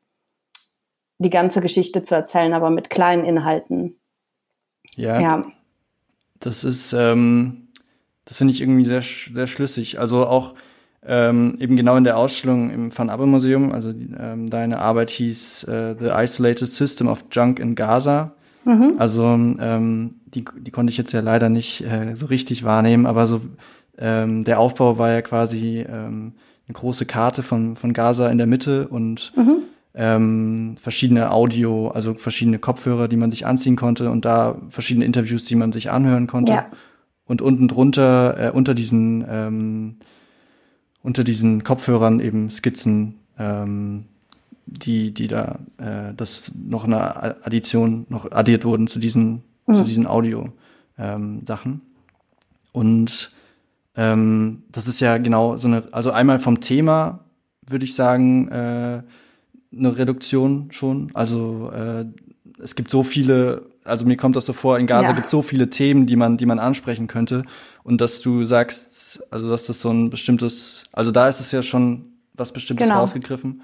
die 1.18 1.30
ganze 1.30 1.60
Geschichte 1.60 2.02
zu 2.02 2.14
erzählen, 2.14 2.54
aber 2.54 2.70
mit 2.70 2.90
kleinen 2.90 3.24
Inhalten. 3.24 4.00
Ja. 4.94 5.20
ja. 5.20 5.52
Das 6.40 6.64
ist, 6.64 6.92
ähm, 6.92 7.68
das 8.24 8.36
finde 8.36 8.52
ich 8.52 8.60
irgendwie 8.60 8.84
sehr, 8.84 9.02
sehr 9.02 9.46
schlüssig. 9.46 9.98
Also 9.98 10.26
auch, 10.26 10.54
ähm, 11.06 11.56
eben 11.58 11.76
genau 11.76 11.96
in 11.96 12.04
der 12.04 12.18
Ausstellung 12.18 12.70
im 12.70 12.96
Van 12.96 13.08
Abbe 13.08 13.26
Museum, 13.26 13.72
also 13.72 13.90
ähm, 13.90 14.50
deine 14.50 14.80
Arbeit 14.80 15.10
hieß 15.10 15.64
äh, 15.64 15.96
The 15.98 16.08
Isolated 16.12 16.68
System 16.68 17.08
of 17.08 17.24
Junk 17.30 17.60
in 17.60 17.74
Gaza. 17.74 18.32
Mhm. 18.64 18.94
Also 18.98 19.24
ähm, 19.24 20.16
die, 20.26 20.44
die 20.58 20.70
konnte 20.70 20.90
ich 20.90 20.98
jetzt 20.98 21.12
ja 21.12 21.20
leider 21.20 21.48
nicht 21.48 21.82
äh, 21.82 22.14
so 22.14 22.26
richtig 22.26 22.64
wahrnehmen, 22.64 23.06
aber 23.06 23.26
so 23.26 23.40
ähm, 23.96 24.44
der 24.44 24.60
Aufbau 24.60 24.98
war 24.98 25.10
ja 25.10 25.22
quasi 25.22 25.86
ähm, 25.88 26.34
eine 26.66 26.74
große 26.74 27.06
Karte 27.06 27.42
von, 27.42 27.76
von 27.76 27.92
Gaza 27.92 28.28
in 28.28 28.38
der 28.38 28.46
Mitte 28.46 28.88
und 28.88 29.32
mhm. 29.36 29.62
Ähm, 29.98 30.76
verschiedene 30.80 31.32
Audio, 31.32 31.88
also 31.88 32.14
verschiedene 32.14 32.58
Kopfhörer, 32.58 33.08
die 33.08 33.16
man 33.16 33.32
sich 33.32 33.44
anziehen 33.44 33.76
konnte 33.76 34.10
und 34.10 34.24
da 34.24 34.56
verschiedene 34.70 35.04
Interviews, 35.04 35.44
die 35.44 35.56
man 35.56 35.72
sich 35.72 35.90
anhören 35.90 36.28
konnte. 36.28 36.52
Ja. 36.52 36.66
Und 37.26 37.42
unten 37.42 37.68
drunter, 37.68 38.38
äh, 38.38 38.50
unter 38.50 38.74
diesen 38.74 39.26
ähm, 39.28 39.96
unter 41.02 41.24
diesen 41.24 41.64
Kopfhörern 41.64 42.20
eben 42.20 42.50
Skizzen, 42.50 43.14
ähm, 43.38 44.04
die, 44.66 45.12
die 45.12 45.26
da 45.26 45.58
äh, 45.78 46.14
das 46.16 46.52
noch 46.54 46.84
eine 46.84 47.44
Addition 47.44 48.06
noch 48.08 48.30
addiert 48.30 48.64
wurden 48.64 48.86
zu 48.86 48.98
diesen, 48.98 49.42
mhm. 49.66 49.74
zu 49.74 49.84
diesen 49.84 50.06
Audio-Sachen. 50.06 51.72
Ähm, 51.72 51.80
und 52.72 53.30
ähm, 53.96 54.62
das 54.70 54.86
ist 54.86 55.00
ja 55.00 55.18
genau 55.18 55.56
so 55.56 55.68
eine, 55.68 55.84
also 55.92 56.10
einmal 56.10 56.38
vom 56.38 56.60
Thema 56.60 57.20
würde 57.66 57.84
ich 57.84 57.94
sagen, 57.94 58.48
äh, 58.48 59.02
eine 59.76 59.96
Reduktion 59.96 60.68
schon. 60.70 61.10
Also 61.14 61.70
äh, 61.74 62.04
es 62.62 62.74
gibt 62.74 62.90
so 62.90 63.02
viele, 63.02 63.66
also 63.84 64.04
mir 64.04 64.16
kommt 64.16 64.36
das 64.36 64.46
so 64.46 64.52
vor, 64.52 64.78
in 64.78 64.86
Gaza 64.86 65.10
ja. 65.10 65.14
gibt 65.14 65.30
so 65.30 65.42
viele 65.42 65.70
Themen, 65.70 66.06
die 66.06 66.16
man, 66.16 66.36
die 66.36 66.46
man 66.46 66.58
ansprechen 66.58 67.06
könnte. 67.06 67.44
Und 67.82 68.00
dass 68.00 68.20
du 68.20 68.44
sagst, 68.44 69.22
also 69.30 69.48
dass 69.48 69.66
das 69.66 69.80
so 69.80 69.90
ein 69.90 70.10
bestimmtes, 70.10 70.84
also 70.92 71.10
da 71.10 71.28
ist 71.28 71.40
es 71.40 71.52
ja 71.52 71.62
schon 71.62 72.06
was 72.34 72.52
Bestimmtes 72.52 72.86
genau. 72.86 73.00
rausgegriffen. 73.00 73.62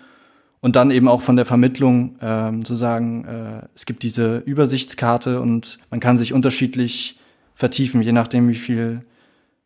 Und 0.60 0.76
dann 0.76 0.90
eben 0.90 1.08
auch 1.08 1.20
von 1.20 1.36
der 1.36 1.44
Vermittlung 1.44 2.16
ähm, 2.22 2.64
zu 2.64 2.74
sagen, 2.74 3.24
äh, 3.26 3.66
es 3.74 3.84
gibt 3.84 4.02
diese 4.02 4.38
Übersichtskarte 4.38 5.40
und 5.40 5.78
man 5.90 6.00
kann 6.00 6.16
sich 6.16 6.32
unterschiedlich 6.32 7.18
vertiefen, 7.54 8.00
je 8.00 8.12
nachdem, 8.12 8.48
wie 8.48 8.54
viel 8.54 9.02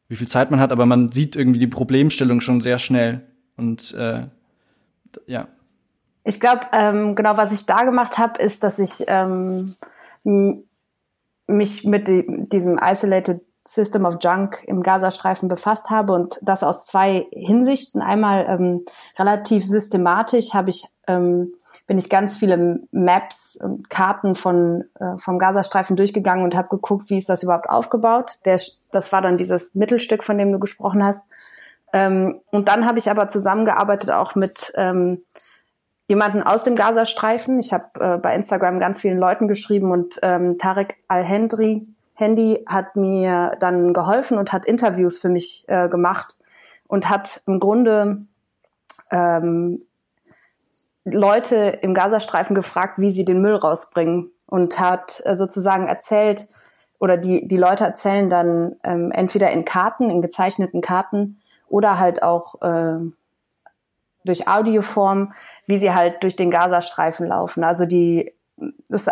wie 0.09 0.17
viel 0.17 0.29
Zeit 0.29 0.51
man 0.51 0.61
hat, 0.61 0.73
aber 0.73 0.87
man 0.87 1.13
sieht 1.13 1.37
irgendwie 1.37 1.61
die 1.61 1.67
Problemstellung 1.67 2.41
schon 2.41 2.61
sehr 2.61 2.79
schnell. 2.79 3.21
Und 3.57 3.95
äh, 3.95 4.23
ja. 5.27 5.49
Ich 6.29 6.41
glaube, 6.41 6.67
ähm, 6.73 7.15
genau, 7.15 7.39
was 7.39 7.53
ich 7.53 7.65
da 7.65 7.85
gemacht 7.85 8.19
habe, 8.19 8.43
ist, 8.43 8.63
dass 8.63 8.79
ich 8.79 9.03
ähm, 9.07 9.75
mich 11.47 11.85
mit 11.85 12.07
die, 12.07 12.45
diesem 12.45 12.79
Isolated 12.79 13.41
System 13.67 14.05
of 14.05 14.17
Junk 14.21 14.63
im 14.67 14.83
Gazastreifen 14.83 15.49
befasst 15.49 15.89
habe 15.89 16.13
und 16.13 16.39
das 16.43 16.63
aus 16.63 16.85
zwei 16.85 17.27
Hinsichten. 17.33 18.03
Einmal 18.03 18.45
ähm, 18.47 18.85
relativ 19.19 19.65
systematisch 19.65 20.53
habe 20.53 20.69
ich 20.69 20.85
ähm, 21.07 21.55
bin 21.87 21.97
ich 21.97 22.11
ganz 22.11 22.37
viele 22.37 22.81
Maps 22.91 23.59
und 23.63 23.89
Karten 23.89 24.35
von 24.35 24.85
äh, 25.01 25.17
vom 25.17 25.39
Gazastreifen 25.39 25.97
durchgegangen 25.97 26.45
und 26.45 26.55
habe 26.55 26.69
geguckt, 26.69 27.09
wie 27.09 27.17
ist 27.17 27.31
das 27.31 27.43
überhaupt 27.43 27.71
aufgebaut. 27.71 28.39
Der, 28.45 28.61
das 28.91 29.13
war 29.13 29.23
dann 29.23 29.39
dieses 29.39 29.75
Mittelstück, 29.75 30.23
von 30.23 30.37
dem 30.37 30.53
du 30.53 30.59
gesprochen 30.59 31.03
hast. 31.03 31.27
Ähm, 31.95 32.43
und 32.51 32.69
dann 32.69 32.85
habe 32.85 32.99
ich 32.99 33.11
aber 33.11 33.31
zusammengearbeitet 33.31 34.11
auch 34.11 34.35
mit 34.35 34.75
ähm, 34.77 35.23
jemanden 36.09 36.43
aus 36.43 36.65
dem 36.65 36.75
Gazastreifen. 36.75 37.61
Ich 37.61 37.73
habe 37.73 37.85
äh, 38.01 38.19
bei 38.19 38.35
Instagram 38.35 38.81
ganz 38.81 39.01
vielen 39.01 39.19
Leuten 39.19 39.47
geschrieben 39.47 39.93
und 39.93 40.19
ähm, 40.23 40.59
Tarek 40.59 40.97
Al-Hendri 41.07 41.87
Handy 42.15 42.65
hat 42.67 42.97
mir 42.97 43.57
dann 43.61 43.95
geholfen 43.95 44.39
und 44.39 44.53
hat 44.53 44.65
Interviews 44.65 45.19
für 45.19 45.29
mich 45.29 45.65
äh, 45.69 45.89
gemacht 45.89 46.37
und 46.89 47.09
hat 47.09 47.43
im 47.47 47.61
Grunde 47.61 48.23
ähm, 49.13 49.83
Leute 51.05 51.79
im 51.83 51.95
Gazastreifen 51.95 52.57
gefragt, 52.57 52.95
wie 52.99 53.13
sie 53.13 53.25
den 53.25 53.41
Müll 53.41 53.55
rausbringen 53.55 54.33
und 54.47 54.81
hat 54.81 55.23
äh, 55.25 55.37
sozusagen 55.37 55.87
erzählt, 55.87 56.49
oder 56.99 57.17
die, 57.17 57.47
die 57.47 57.57
Leute 57.57 57.85
erzählen 57.85 58.29
dann 58.29 58.75
ähm, 58.83 59.13
entweder 59.13 59.53
in 59.53 59.65
Karten, 59.65 60.11
in 60.11 60.21
gezeichneten 60.21 60.81
Karten 60.81 61.41
oder 61.69 62.01
halt 62.01 62.25
auch 62.25 62.61
äh, 62.63 62.99
durch 64.29 64.49
Audioform, 64.49 65.33
wie 65.67 65.79
sie 65.79 65.93
halt 65.93 66.23
durch 66.23 66.37
den 66.37 66.51
Gazastreifen 66.51 67.27
laufen. 67.27 67.65
Also 67.65 67.87
die 67.87 68.33
das, 68.89 69.09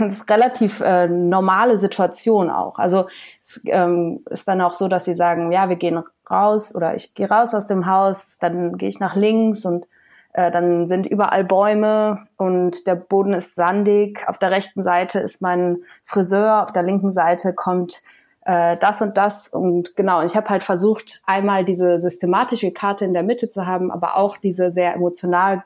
ist 0.00 0.30
relativ 0.30 0.80
äh, 0.80 1.08
normale 1.08 1.78
Situation 1.78 2.50
auch. 2.50 2.78
Also 2.78 3.06
es 3.42 3.60
ähm, 3.66 4.24
ist 4.30 4.46
dann 4.46 4.60
auch 4.60 4.74
so, 4.74 4.88
dass 4.88 5.04
sie 5.04 5.16
sagen, 5.16 5.52
ja, 5.52 5.68
wir 5.68 5.76
gehen 5.76 6.02
raus 6.30 6.74
oder 6.74 6.94
ich 6.94 7.14
gehe 7.14 7.28
raus 7.28 7.54
aus 7.54 7.66
dem 7.66 7.86
Haus, 7.86 8.38
dann 8.40 8.76
gehe 8.76 8.88
ich 8.88 9.00
nach 9.00 9.16
links 9.16 9.64
und 9.64 9.86
äh, 10.32 10.50
dann 10.50 10.86
sind 10.86 11.06
überall 11.06 11.44
Bäume 11.44 12.26
und 12.36 12.86
der 12.86 12.94
Boden 12.94 13.34
ist 13.34 13.56
sandig. 13.56 14.24
Auf 14.28 14.38
der 14.38 14.50
rechten 14.50 14.82
Seite 14.82 15.18
ist 15.20 15.42
mein 15.42 15.78
Friseur, 16.04 16.62
auf 16.62 16.72
der 16.72 16.84
linken 16.84 17.10
Seite 17.10 17.52
kommt 17.52 18.02
äh, 18.42 18.76
das 18.76 19.02
und 19.02 19.16
das. 19.16 19.48
Und 19.48 19.96
genau, 19.96 20.20
und 20.20 20.26
ich 20.26 20.36
habe 20.36 20.48
halt 20.48 20.64
versucht, 20.64 21.22
einmal 21.26 21.64
diese 21.64 22.00
systematische 22.00 22.70
Karte 22.72 23.04
in 23.04 23.14
der 23.14 23.22
Mitte 23.22 23.48
zu 23.48 23.66
haben, 23.66 23.90
aber 23.90 24.16
auch 24.16 24.36
diese 24.36 24.70
sehr 24.70 24.94
emotional, 24.94 25.64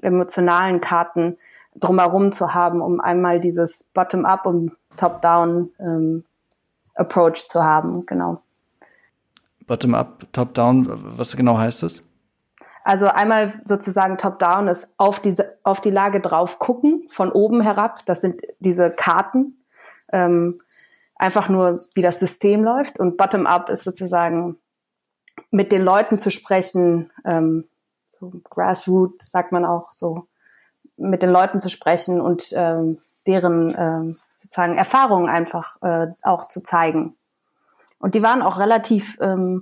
emotionalen 0.00 0.80
Karten 0.80 1.36
drumherum 1.76 2.32
zu 2.32 2.54
haben, 2.54 2.80
um 2.80 3.00
einmal 3.00 3.40
dieses 3.40 3.90
Bottom-up 3.94 4.46
und 4.46 4.72
Top-down 4.96 5.70
ähm, 5.78 6.24
Approach 6.94 7.48
zu 7.48 7.62
haben. 7.62 8.04
Genau. 8.06 8.42
Bottom-up, 9.66 10.26
Top-down, 10.32 11.16
was 11.18 11.36
genau 11.36 11.58
heißt 11.58 11.82
das? 11.82 12.02
Also 12.84 13.08
einmal 13.08 13.52
sozusagen 13.66 14.16
top-down 14.16 14.66
ist 14.66 14.94
auf 14.96 15.20
diese, 15.20 15.58
auf 15.62 15.82
die 15.82 15.90
Lage 15.90 16.20
drauf 16.20 16.58
gucken, 16.58 17.06
von 17.10 17.30
oben 17.30 17.60
herab. 17.60 18.00
Das 18.06 18.22
sind 18.22 18.40
diese 18.60 18.90
Karten. 18.90 19.58
Ähm, 20.10 20.54
einfach 21.18 21.48
nur, 21.48 21.80
wie 21.94 22.02
das 22.02 22.18
System 22.18 22.64
läuft. 22.64 22.98
Und 22.98 23.16
bottom-up 23.16 23.68
ist 23.68 23.84
sozusagen 23.84 24.56
mit 25.50 25.72
den 25.72 25.82
Leuten 25.82 26.18
zu 26.18 26.30
sprechen, 26.30 27.10
ähm, 27.24 27.68
so 28.10 28.32
Grassroot 28.50 29.20
sagt 29.22 29.52
man 29.52 29.64
auch 29.64 29.92
so, 29.92 30.26
mit 30.96 31.22
den 31.22 31.30
Leuten 31.30 31.60
zu 31.60 31.68
sprechen 31.68 32.20
und 32.20 32.52
ähm, 32.52 32.98
deren 33.26 33.74
ähm, 33.78 34.16
sozusagen 34.40 34.76
Erfahrungen 34.76 35.28
einfach 35.28 35.80
äh, 35.82 36.08
auch 36.22 36.48
zu 36.48 36.62
zeigen. 36.62 37.16
Und 38.00 38.14
die 38.14 38.22
waren 38.22 38.42
auch 38.42 38.58
relativ 38.58 39.16
ähm, 39.20 39.60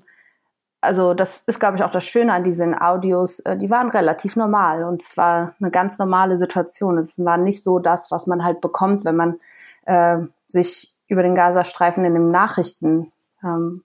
also 0.86 1.14
das 1.14 1.42
ist, 1.46 1.58
glaube 1.58 1.76
ich, 1.76 1.82
auch 1.82 1.90
das 1.90 2.04
Schöne 2.04 2.32
an 2.32 2.44
diesen 2.44 2.78
Audios, 2.78 3.40
äh, 3.40 3.56
die 3.56 3.70
waren 3.70 3.90
relativ 3.90 4.36
normal 4.36 4.84
und 4.84 5.02
es 5.02 5.16
war 5.16 5.54
eine 5.60 5.70
ganz 5.70 5.98
normale 5.98 6.38
Situation. 6.38 6.98
Es 6.98 7.22
war 7.24 7.36
nicht 7.36 7.62
so 7.62 7.78
das, 7.78 8.10
was 8.10 8.26
man 8.26 8.44
halt 8.44 8.60
bekommt, 8.60 9.04
wenn 9.04 9.16
man 9.16 9.38
äh, 9.84 10.18
sich 10.46 10.95
über 11.08 11.22
den 11.22 11.34
Gazastreifen 11.34 12.04
in 12.04 12.14
dem 12.14 12.28
Nachrichten 12.28 13.12
ähm, 13.42 13.82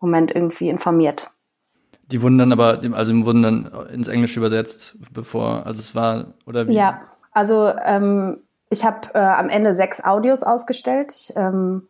Moment 0.00 0.34
irgendwie 0.34 0.68
informiert. 0.68 1.30
Die 2.10 2.22
wurden 2.22 2.38
dann 2.38 2.52
aber, 2.52 2.80
also 2.92 3.12
wurden 3.24 3.42
dann 3.42 3.66
ins 3.92 4.08
Englische 4.08 4.40
übersetzt, 4.40 4.96
bevor, 5.12 5.66
also 5.66 5.80
es 5.80 5.94
war, 5.94 6.34
oder 6.46 6.66
wie? 6.66 6.74
Ja, 6.74 7.02
also 7.32 7.72
ähm, 7.84 8.42
ich 8.70 8.84
habe 8.84 9.08
äh, 9.14 9.18
am 9.18 9.48
Ende 9.48 9.74
sechs 9.74 10.02
Audios 10.02 10.42
ausgestellt. 10.42 11.12
Ich, 11.14 11.32
ähm, 11.36 11.88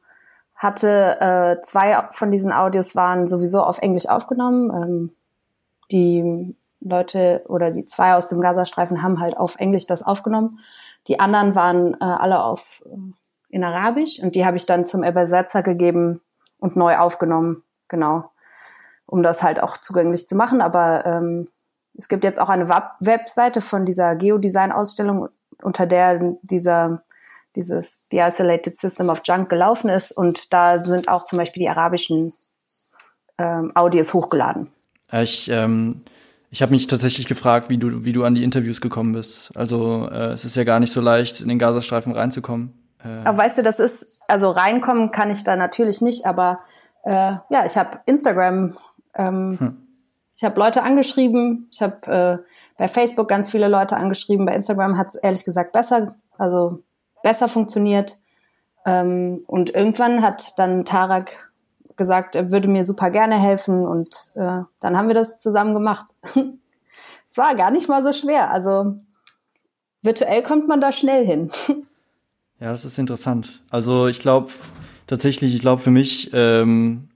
hatte 0.59 1.21
äh, 1.21 1.63
zwei 1.63 2.09
von 2.11 2.33
diesen 2.33 2.53
Audios 2.53 2.97
waren 2.97 3.29
sowieso 3.29 3.63
auf 3.63 3.79
Englisch 3.79 4.09
aufgenommen. 4.09 4.71
Ähm, 4.71 5.17
die 5.93 6.57
Leute 6.81 7.45
oder 7.49 7.71
die 7.71 7.85
zwei 7.85 8.15
aus 8.15 8.29
dem 8.29 8.41
Gazastreifen 8.41 9.03
haben 9.03 9.21
halt 9.21 9.37
auf 9.37 9.57
Englisch 9.57 9.87
das 9.87 10.03
aufgenommen. 10.03 10.59
Die 11.07 11.21
anderen 11.21 11.55
waren 11.55 11.95
äh, 11.95 12.05
alle 12.05 12.43
auf 12.43 12.83
äh, 12.87 12.97
in 13.49 13.65
Arabisch 13.65 14.21
und 14.21 14.35
die 14.35 14.45
habe 14.45 14.57
ich 14.57 14.67
dann 14.67 14.87
zum 14.87 15.05
Übersetzer 15.05 15.63
gegeben 15.63 16.21
und 16.59 16.77
neu 16.77 16.97
aufgenommen, 16.97 17.63
genau, 17.89 18.31
um 19.07 19.23
das 19.23 19.43
halt 19.43 19.63
auch 19.63 19.79
zugänglich 19.79 20.29
zu 20.29 20.37
machen. 20.37 20.61
Aber 20.61 21.07
ähm, 21.07 21.49
es 21.97 22.09
gibt 22.09 22.25
jetzt 22.25 22.41
auch 22.41 22.49
eine 22.49 22.69
Web 22.69 22.91
Webseite 23.01 23.61
von 23.61 23.87
dieser 23.87 24.15
Geodesign-Ausstellung, 24.17 25.29
unter 25.63 25.87
der 25.87 26.37
dieser 26.43 27.03
dieses 27.57 28.05
The 28.11 28.19
Isolated 28.19 28.79
System 28.79 29.09
of 29.09 29.21
Junk 29.25 29.49
gelaufen 29.49 29.89
ist. 29.89 30.13
Und 30.13 30.53
da 30.53 30.79
sind 30.85 31.09
auch 31.09 31.25
zum 31.25 31.39
Beispiel 31.39 31.63
die 31.63 31.69
arabischen 31.69 32.33
ähm, 33.39 33.73
Audios 33.75 34.15
hochgeladen. 34.15 34.69
Ich, 35.13 35.49
ähm, 35.51 36.03
ich 36.51 36.63
habe 36.63 36.73
mich 36.73 36.87
tatsächlich 36.87 37.27
gefragt, 37.27 37.71
wie 37.71 37.79
du, 37.79 38.05
wie 38.05 38.13
du 38.13 38.25
an 38.25 38.35
die 38.35 38.45
Interviews 38.45 38.81
gekommen 38.81 39.13
bist. 39.13 39.51
Also 39.57 40.09
äh, 40.11 40.33
es 40.33 40.45
ist 40.45 40.57
ja 40.57 40.65
gar 40.65 40.81
nicht 40.81 40.93
so 40.93 41.01
leicht, 41.01 41.41
in 41.41 41.49
den 41.49 41.59
Gazastreifen 41.59 42.13
reinzukommen. 42.13 42.75
Äh, 43.05 43.25
aber 43.25 43.39
weißt 43.39 43.59
du, 43.59 43.63
das 43.63 43.79
ist, 43.79 44.23
also 44.29 44.51
reinkommen 44.51 45.11
kann 45.11 45.31
ich 45.31 45.45
da 45.45 45.57
natürlich 45.57 46.01
nicht, 46.01 46.27
aber 46.27 46.59
äh, 47.05 47.37
ja, 47.49 47.65
ich 47.67 47.77
habe 47.77 48.01
Instagram, 48.07 48.77
ähm, 49.15 49.57
hm. 49.59 49.89
ich 50.37 50.45
habe 50.45 50.59
Leute 50.59 50.83
angeschrieben, 50.83 51.69
ich 51.71 51.83
habe 51.83 52.43
äh, 52.45 52.45
bei 52.77 52.89
Facebook 52.89 53.29
ganz 53.29 53.51
viele 53.51 53.69
Leute 53.69 53.97
angeschrieben, 53.97 54.47
bei 54.47 54.55
Instagram 54.55 54.99
hat 54.99 55.09
es 55.09 55.15
ehrlich 55.17 55.45
gesagt 55.45 55.73
besser, 55.73 56.15
also 56.37 56.83
besser 57.23 57.49
funktioniert. 57.49 58.19
Ähm, 58.87 59.43
und 59.47 59.75
irgendwann 59.75 60.23
hat 60.23 60.59
dann 60.59 60.85
Tarak 60.85 61.31
gesagt, 61.97 62.37
er 62.37 62.51
würde 62.51 62.69
mir 62.69 62.85
super 62.85 63.11
gerne 63.11 63.39
helfen 63.39 63.87
und 63.87 64.15
äh, 64.37 64.63
dann 64.81 64.97
haben 64.97 65.09
wir 65.09 65.15
das 65.15 65.41
zusammen 65.41 65.75
gemacht. 65.75 66.07
es 66.35 67.37
war 67.37 67.55
gar 67.57 67.71
nicht 67.71 67.89
mal 67.89 68.03
so 68.03 68.13
schwer. 68.13 68.51
Also 68.51 68.95
virtuell 70.03 70.43
kommt 70.43 70.69
man 70.69 70.81
da 70.81 70.93
schnell 70.93 71.27
hin. 71.27 71.51
Ja, 72.61 72.71
das 72.71 72.85
ist 72.85 72.99
interessant. 72.99 73.61
Also 73.71 74.09
ich 74.09 74.19
glaube 74.19 74.51
tatsächlich, 75.07 75.55
ich 75.55 75.61
glaube 75.61 75.81
für 75.81 75.91
mich, 75.91 76.31
ähm, 76.33 77.09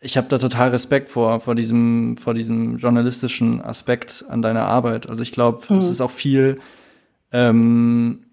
ich 0.00 0.18
habe 0.18 0.28
da 0.28 0.38
total 0.38 0.70
Respekt 0.70 1.08
vor 1.08 1.40
vor 1.40 1.54
diesem 1.54 2.18
vor 2.18 2.34
diesem 2.34 2.76
journalistischen 2.76 3.62
Aspekt 3.62 4.24
an 4.28 4.42
deiner 4.42 4.64
Arbeit. 4.64 5.08
Also 5.08 5.22
ich 5.22 5.32
glaube, 5.32 5.72
mhm. 5.72 5.78
es 5.78 5.88
ist 5.88 6.02
auch 6.02 6.10
viel, 6.10 6.56
ähm, 7.32 8.24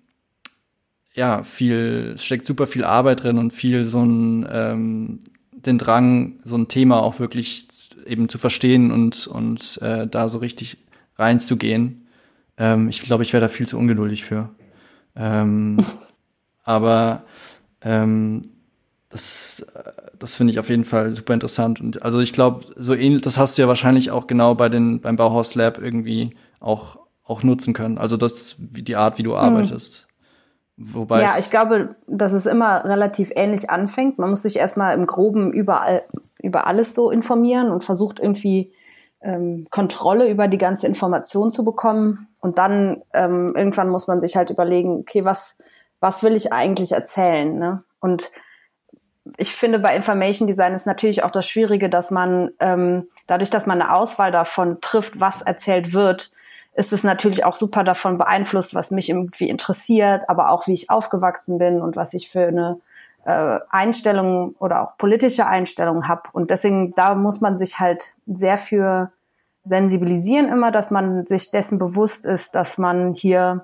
ja, 1.14 1.44
viel, 1.44 2.14
es 2.16 2.26
steckt 2.26 2.46
super 2.46 2.68
viel 2.68 2.84
Arbeit 2.84 3.24
drin 3.24 3.38
und 3.38 3.52
viel 3.52 3.86
so 3.86 4.02
ein 4.02 4.46
ähm, 4.52 5.20
den 5.54 5.78
Drang, 5.78 6.40
so 6.44 6.58
ein 6.58 6.68
Thema 6.68 7.02
auch 7.02 7.20
wirklich 7.20 7.68
eben 8.06 8.28
zu 8.28 8.38
verstehen 8.38 8.92
und 8.92 9.28
und 9.28 9.80
äh, 9.82 10.06
da 10.08 10.28
so 10.28 10.40
richtig 10.40 10.78
reinzugehen. 11.18 12.08
Ähm, 12.58 12.90
ich 12.90 13.02
glaube, 13.02 13.24
ich 13.24 13.32
wäre 13.32 13.42
da 13.42 13.48
viel 13.48 13.68
zu 13.68 13.78
ungeduldig 13.78 14.26
für. 14.26 14.50
Ähm, 15.16 15.86
aber 16.64 17.24
ähm, 17.82 18.50
das, 19.10 19.66
das 20.18 20.36
finde 20.36 20.54
ich 20.54 20.60
auf 20.60 20.70
jeden 20.70 20.86
Fall 20.86 21.14
super 21.14 21.34
interessant. 21.34 21.82
Und 21.82 22.04
also 22.04 22.20
ich 22.20 22.34
glaube, 22.34 22.66
so 22.78 22.94
ähnlich, 22.94 23.22
das 23.22 23.38
hast 23.38 23.58
du 23.58 23.62
ja 23.62 23.68
wahrscheinlich 23.68 24.12
auch 24.12 24.28
genau 24.28 24.56
bei 24.56 24.70
den, 24.70 25.02
beim 25.02 25.18
Bauhaus 25.18 25.56
Lab 25.56 25.80
irgendwie 25.80 26.34
auch, 26.60 27.00
auch 27.24 27.44
nutzen 27.44 27.74
können. 27.74 27.98
Also 27.98 28.18
das, 28.18 28.56
wie 28.60 28.84
die 28.84 28.96
Art, 28.96 29.18
wie 29.18 29.24
du 29.24 29.32
hm. 29.32 29.40
arbeitest. 29.40 30.08
Wobei 30.78 31.22
ja, 31.22 31.36
ich 31.38 31.52
glaube, 31.52 31.96
dass 32.08 32.34
es 32.34 32.46
immer 32.46 32.86
relativ 32.86 33.32
ähnlich 33.36 33.70
anfängt. 33.70 34.18
Man 34.18 34.32
muss 34.32 34.42
sich 34.42 34.56
erstmal 34.56 34.96
im 34.96 35.06
Groben 35.06 35.52
überall, 35.52 36.02
über 36.42 36.66
alles 36.66 36.96
so 36.96 37.12
informieren 37.12 37.70
und 37.72 37.84
versucht 37.84 38.20
irgendwie 38.20 38.72
ähm, 39.22 39.66
Kontrolle 39.70 40.30
über 40.30 40.48
die 40.48 40.58
ganze 40.58 40.88
Information 40.88 41.52
zu 41.52 41.64
bekommen. 41.64 42.28
Und 42.40 42.58
dann 42.58 43.04
ähm, 43.14 43.54
irgendwann 43.56 43.90
muss 43.90 44.08
man 44.08 44.22
sich 44.22 44.36
halt 44.36 44.50
überlegen, 44.50 45.00
okay, 45.00 45.26
was, 45.26 45.58
was 46.00 46.24
will 46.24 46.36
ich 46.36 46.52
eigentlich 46.52 46.92
erzählen? 46.92 47.58
Ne? 47.58 47.84
Und 48.00 48.32
ich 49.38 49.56
finde, 49.56 49.80
bei 49.80 49.96
Information 49.96 50.48
Design 50.48 50.74
ist 50.74 50.88
natürlich 50.88 51.24
auch 51.24 51.32
das 51.32 51.48
Schwierige, 51.48 51.90
dass 51.90 52.10
man 52.10 52.50
ähm, 52.60 53.06
dadurch, 53.28 53.52
dass 53.52 53.68
man 53.68 53.82
eine 53.82 53.94
Auswahl 53.94 54.32
davon 54.32 54.82
trifft, 54.82 55.20
was 55.20 55.42
erzählt 55.42 55.94
wird, 55.94 56.32
ist 56.74 56.94
es 56.94 57.04
natürlich 57.04 57.44
auch 57.44 57.56
super 57.56 57.84
davon 57.84 58.18
beeinflusst, 58.18 58.74
was 58.74 58.92
mich 58.92 59.10
irgendwie 59.10 59.50
interessiert, 59.50 60.30
aber 60.30 60.50
auch 60.50 60.68
wie 60.68 60.74
ich 60.74 60.90
aufgewachsen 60.90 61.60
bin 61.60 61.82
und 61.82 61.96
was 61.96 62.14
ich 62.14 62.30
für 62.30 62.48
eine 62.48 62.80
äh, 63.26 63.60
Einstellung 63.70 64.56
oder 64.60 64.82
auch 64.82 64.98
politische 64.98 65.46
Einstellung 65.48 66.08
habe. 66.08 66.24
Und 66.34 66.50
deswegen, 66.50 66.92
da 66.94 67.16
muss 67.16 67.42
man 67.42 67.58
sich 67.58 67.80
halt 67.80 68.14
sehr 68.26 68.58
für 68.58 69.12
sensibilisieren 69.64 70.50
immer, 70.50 70.72
dass 70.72 70.92
man 70.92 71.28
sich 71.28 71.52
dessen 71.52 71.78
bewusst 71.78 72.26
ist, 72.26 72.56
dass 72.56 72.78
man 72.78 73.14
hier 73.14 73.64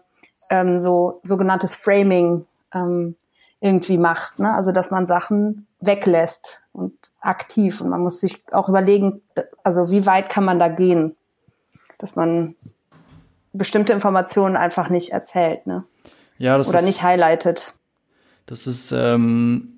ähm, 0.49 0.79
so 0.79 1.21
sogenanntes 1.23 1.75
Framing 1.75 2.45
ähm, 2.73 3.15
irgendwie 3.59 3.97
macht. 3.97 4.37
Ne? 4.39 4.53
Also 4.53 4.71
dass 4.71 4.91
man 4.91 5.07
Sachen 5.07 5.67
weglässt 5.79 6.61
und 6.71 6.93
aktiv. 7.21 7.81
Und 7.81 7.89
man 7.89 8.01
muss 8.01 8.19
sich 8.19 8.43
auch 8.51 8.69
überlegen, 8.69 9.21
also 9.63 9.89
wie 9.89 10.05
weit 10.05 10.29
kann 10.29 10.45
man 10.45 10.59
da 10.59 10.67
gehen, 10.67 11.15
dass 11.97 12.15
man 12.15 12.55
bestimmte 13.53 13.93
Informationen 13.93 14.55
einfach 14.55 14.89
nicht 14.89 15.11
erzählt, 15.11 15.65
ne? 15.65 15.83
Ja, 16.37 16.57
das 16.57 16.69
Oder 16.69 16.79
ist, 16.79 16.85
nicht 16.85 17.01
highlightet. 17.01 17.73
Das 18.47 18.65
ist 18.65 18.91
ähm, 18.91 19.73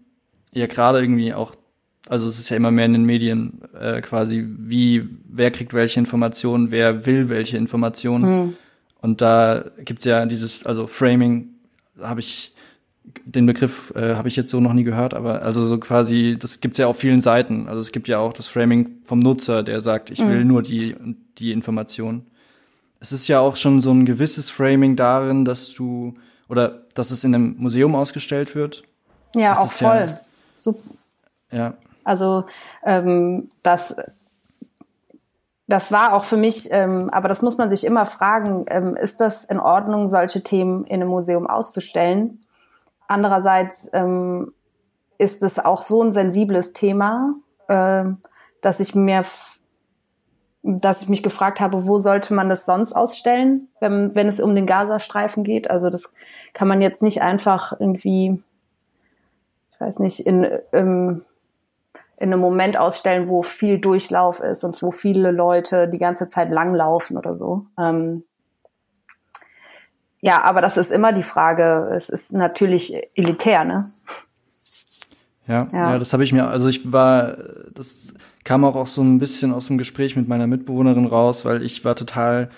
ja 0.54 0.68
gerade 0.68 1.02
irgendwie 1.02 1.34
auch, 1.34 1.56
also 2.08 2.28
es 2.30 2.40
ist 2.40 2.50
ja 2.50 2.56
immer 2.56 2.72
mehr 2.72 2.86
in 2.86 2.94
den 2.94 3.04
Medien 3.04 3.62
äh, 3.78 4.00
quasi, 4.00 4.48
wie, 4.48 5.10
wer 5.28 5.52
kriegt 5.52 5.74
welche 5.74 6.00
Informationen, 6.00 6.72
wer 6.72 7.06
will 7.06 7.28
welche 7.28 7.58
Informationen. 7.58 8.26
Hm. 8.26 8.54
Und 9.02 9.22
da 9.22 9.66
gibt's 9.84 10.06
ja 10.06 10.26
dieses, 10.26 10.66
also 10.66 10.88
Framing, 10.88 11.50
habe 12.00 12.22
ich 12.22 12.54
den 13.26 13.46
Begriff 13.46 13.92
äh, 13.96 14.16
habe 14.16 14.28
ich 14.28 14.36
jetzt 14.36 14.52
so 14.52 14.60
noch 14.60 14.74
nie 14.74 14.84
gehört, 14.84 15.14
aber 15.14 15.42
also 15.42 15.66
so 15.66 15.80
quasi, 15.80 16.38
das 16.40 16.62
gibt's 16.62 16.78
ja 16.78 16.88
auf 16.88 16.98
vielen 16.98 17.22
Seiten. 17.22 17.68
Also 17.68 17.82
es 17.82 17.92
gibt 17.92 18.08
ja 18.08 18.20
auch 18.20 18.34
das 18.34 18.48
Framing 18.48 19.00
vom 19.04 19.20
Nutzer, 19.20 19.64
der 19.64 19.82
sagt, 19.82 20.12
ich 20.12 20.20
will 20.20 20.42
mhm. 20.42 20.48
nur 20.48 20.62
die 20.62 20.96
die 21.40 21.52
Information. 21.52 22.26
Es 23.00 23.12
ist 23.12 23.28
ja 23.28 23.40
auch 23.40 23.56
schon 23.56 23.82
so 23.82 23.92
ein 23.92 24.06
gewisses 24.06 24.50
Framing 24.50 24.96
darin, 24.96 25.46
dass 25.46 25.74
du 25.74 26.16
oder 26.50 26.82
dass 26.96 27.12
es 27.12 27.24
in 27.24 27.34
einem 27.34 27.56
Museum 27.58 27.96
ausgestellt 27.96 28.56
wird. 28.56 28.84
Ja, 29.34 29.52
das 29.52 29.60
auch 29.60 29.72
voll. 29.72 30.08
Ja, 30.08 30.20
Super. 30.58 30.90
Ja. 31.52 31.74
Also 32.04 32.46
ähm, 32.84 33.50
das 33.64 33.96
das 35.70 35.92
war 35.92 36.14
auch 36.14 36.24
für 36.24 36.36
mich, 36.36 36.70
ähm, 36.72 37.12
aber 37.12 37.30
das 37.30 37.44
muss 37.44 37.60
man 37.60 37.70
sich 37.70 37.86
immer 37.86 38.06
fragen, 38.06 38.66
ähm, 38.70 38.96
ist 38.96 39.22
das 39.22 39.46
in 39.46 39.60
Ordnung, 39.60 40.10
solche 40.10 40.42
Themen 40.42 40.84
in 40.86 40.96
einem 40.96 41.10
Museum 41.10 41.46
auszustellen? 41.46 42.44
Andererseits 43.08 43.88
ähm, 43.94 44.52
ist 45.20 45.44
es 45.44 45.60
auch 45.60 45.84
so 45.84 46.02
ein 46.02 46.12
sensibles 46.12 46.74
Thema, 46.74 47.36
äh, 47.68 48.04
dass 48.62 48.80
ich 48.80 48.96
mir, 48.96 49.24
dass 50.62 51.02
ich 51.02 51.10
mich 51.10 51.24
gefragt 51.24 51.62
habe, 51.62 51.88
wo 51.88 52.00
sollte 52.00 52.34
man 52.34 52.50
das 52.50 52.66
sonst 52.66 52.94
ausstellen, 52.94 53.70
wenn, 53.80 54.14
wenn 54.16 54.28
es 54.28 54.40
um 54.40 54.56
den 54.56 54.68
Gazastreifen 54.68 55.44
geht. 55.44 55.70
Also 55.70 55.90
das 55.90 56.14
kann 56.54 56.68
man 56.68 56.82
jetzt 56.82 57.02
nicht 57.02 57.22
einfach 57.22 57.80
irgendwie, 57.80 58.42
ich 59.72 59.82
weiß 59.82 60.00
nicht, 60.00 60.20
in, 60.20 60.44
im, 60.72 61.24
in 62.18 62.34
einem 62.34 62.42
Moment 62.42 62.76
ausstellen, 62.76 63.30
wo 63.30 63.42
viel 63.42 63.80
Durchlauf 63.80 64.42
ist 64.42 64.66
und 64.66 64.82
wo 64.82 64.92
viele 64.92 65.32
Leute 65.32 65.88
die 65.88 65.98
ganze 65.98 66.28
Zeit 66.28 66.50
langlaufen 66.50 67.18
oder 67.18 67.36
so. 67.36 67.66
Ähm, 67.80 68.24
ja, 70.22 70.42
aber 70.42 70.60
das 70.60 70.76
ist 70.76 70.92
immer 70.92 71.14
die 71.14 71.24
Frage. 71.24 71.94
Es 71.96 72.10
ist 72.10 72.34
natürlich 72.34 72.94
elitär, 73.16 73.64
ne? 73.64 73.90
Ja, 75.48 75.66
ja, 75.72 75.92
ja 75.92 76.00
das 76.00 76.12
habe 76.12 76.26
ich 76.26 76.34
mir, 76.34 76.48
also 76.48 76.68
ich 76.68 76.92
war, 76.92 77.38
das 77.74 78.14
kam 78.44 78.64
auch, 78.64 78.76
auch 78.76 78.88
so 78.88 79.02
ein 79.02 79.20
bisschen 79.20 79.52
aus 79.52 79.68
dem 79.68 79.78
Gespräch 79.78 80.16
mit 80.16 80.28
meiner 80.28 80.48
Mitbewohnerin 80.48 81.06
raus, 81.06 81.46
weil 81.46 81.62
ich 81.62 81.86
war 81.86 81.96
total 81.96 82.50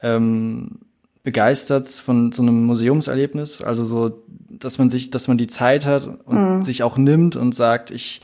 ähm, 0.00 0.80
begeistert 1.22 1.88
von 1.88 2.32
so 2.32 2.42
einem 2.42 2.64
Museumserlebnis. 2.66 3.62
Also 3.62 3.84
so, 3.84 4.22
dass 4.50 4.78
man 4.78 4.90
sich, 4.90 5.10
dass 5.10 5.26
man 5.26 5.38
die 5.38 5.46
Zeit 5.46 5.86
hat 5.86 6.06
und 6.24 6.58
mhm. 6.58 6.64
sich 6.64 6.82
auch 6.82 6.96
nimmt 6.96 7.34
und 7.34 7.54
sagt, 7.54 7.90
ich, 7.90 8.20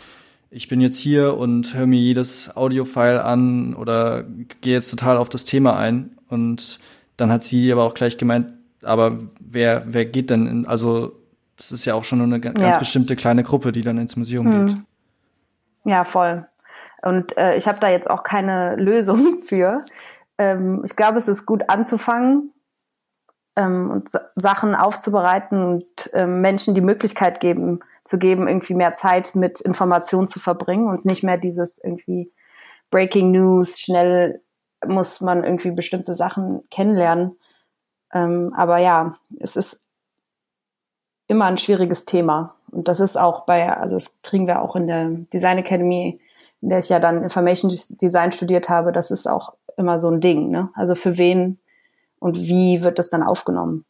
ich 0.51 0.69
bin 0.69 0.81
jetzt 0.81 0.99
hier 0.99 1.37
und 1.37 1.75
höre 1.75 1.87
mir 1.87 1.99
jedes 1.99 2.57
Audiofile 2.57 3.25
an 3.25 3.75
oder 3.75 4.25
gehe 4.61 4.75
jetzt 4.75 4.91
total 4.91 5.17
auf 5.17 5.29
das 5.29 5.45
Thema 5.45 5.79
ein. 5.79 6.19
Und 6.29 6.79
dann 7.17 7.33
hat 7.33 7.43
sie 7.43 7.73
aber 7.73 7.85
auch 7.85 7.95
gleich 7.95 8.19
gemeint, 8.19 8.53
aber 8.83 9.19
wer, 9.41 9.85
wer 9.89 10.05
geht 10.05 10.31
denn 10.31 10.47
in, 10.47 10.67
also 10.67 11.13
das 11.57 11.73
ist 11.73 11.85
ja 11.85 11.95
auch 11.95 12.05
schon 12.05 12.21
eine 12.21 12.41
ganz 12.41 12.61
ja. 12.61 12.79
bestimmte 12.79 13.17
kleine 13.17 13.43
Gruppe, 13.43 13.73
die 13.73 13.83
dann 13.83 13.99
ins 13.99 14.17
Museum 14.17 14.53
hm. 14.53 14.67
geht. 14.67 14.77
Ja, 15.85 16.05
voll. 16.05 16.45
Und 17.03 17.37
äh, 17.37 17.57
ich 17.57 17.67
habe 17.67 17.79
da 17.81 17.89
jetzt 17.89 18.09
auch 18.11 18.23
keine 18.23 18.77
Lösung 18.79 19.43
für. 19.45 19.81
Ähm, 20.39 20.83
ich 20.85 20.97
glaube, 20.97 21.19
es 21.19 21.29
ist 21.29 21.47
gut 21.47 21.65
anzufangen 21.69 22.53
ähm, 23.57 23.91
und 23.91 24.11
Sachen 24.37 24.75
aufzubereiten 24.75 25.65
und 25.65 26.11
ähm, 26.13 26.41
Menschen 26.41 26.75
die 26.75 26.81
Möglichkeit 26.81 27.41
geben, 27.41 27.81
zu 28.05 28.19
geben, 28.19 28.49
irgendwie 28.49 28.75
mehr 28.75 28.91
Zeit 28.91 29.35
mit 29.35 29.61
Informationen 29.61 30.29
zu 30.29 30.41
verbringen 30.41 30.89
und 30.89 31.05
nicht 31.05 31.23
mehr 31.23 31.37
dieses 31.37 31.83
irgendwie 31.83 32.33
Breaking 32.91 33.31
News, 33.31 33.79
schnell 33.79 34.43
muss 34.87 35.21
man 35.21 35.45
irgendwie 35.45 35.71
bestimmte 35.71 36.15
Sachen 36.15 36.63
kennenlernen. 36.71 37.37
Ähm, 38.13 38.53
aber 38.57 38.79
ja, 38.79 39.17
es 39.39 39.57
ist 39.57 39.83
immer 41.29 41.45
ein 41.45 41.59
schwieriges 41.59 42.05
Thema. 42.05 42.57
Und 42.71 42.89
das 42.89 43.01
ist 43.01 43.17
auch 43.17 43.45
bei, 43.45 43.73
also 43.73 43.97
das 43.97 44.21
kriegen 44.23 44.47
wir 44.47 44.63
auch 44.63 44.75
in 44.75 44.87
der 44.87 45.09
Design 45.33 45.59
Academy, 45.59 46.21
in 46.63 46.69
der 46.69 46.79
ich 46.79 46.89
ja 46.89 47.01
dann 47.01 47.23
Information 47.23 47.73
Design 48.01 48.33
studiert 48.33 48.69
habe, 48.69 48.93
das 48.93 49.11
ist 49.11 49.29
auch 49.29 49.55
immer 49.77 49.99
so 50.01 50.09
ein 50.09 50.21
Ding. 50.21 50.51
Ne? 50.51 50.71
Also 50.75 50.95
für 50.95 51.19
wen 51.19 51.59
und 52.19 52.39
wie 52.39 52.83
wird 52.83 52.99
das 52.99 53.11
dann 53.11 53.23
aufgenommen? 53.23 53.85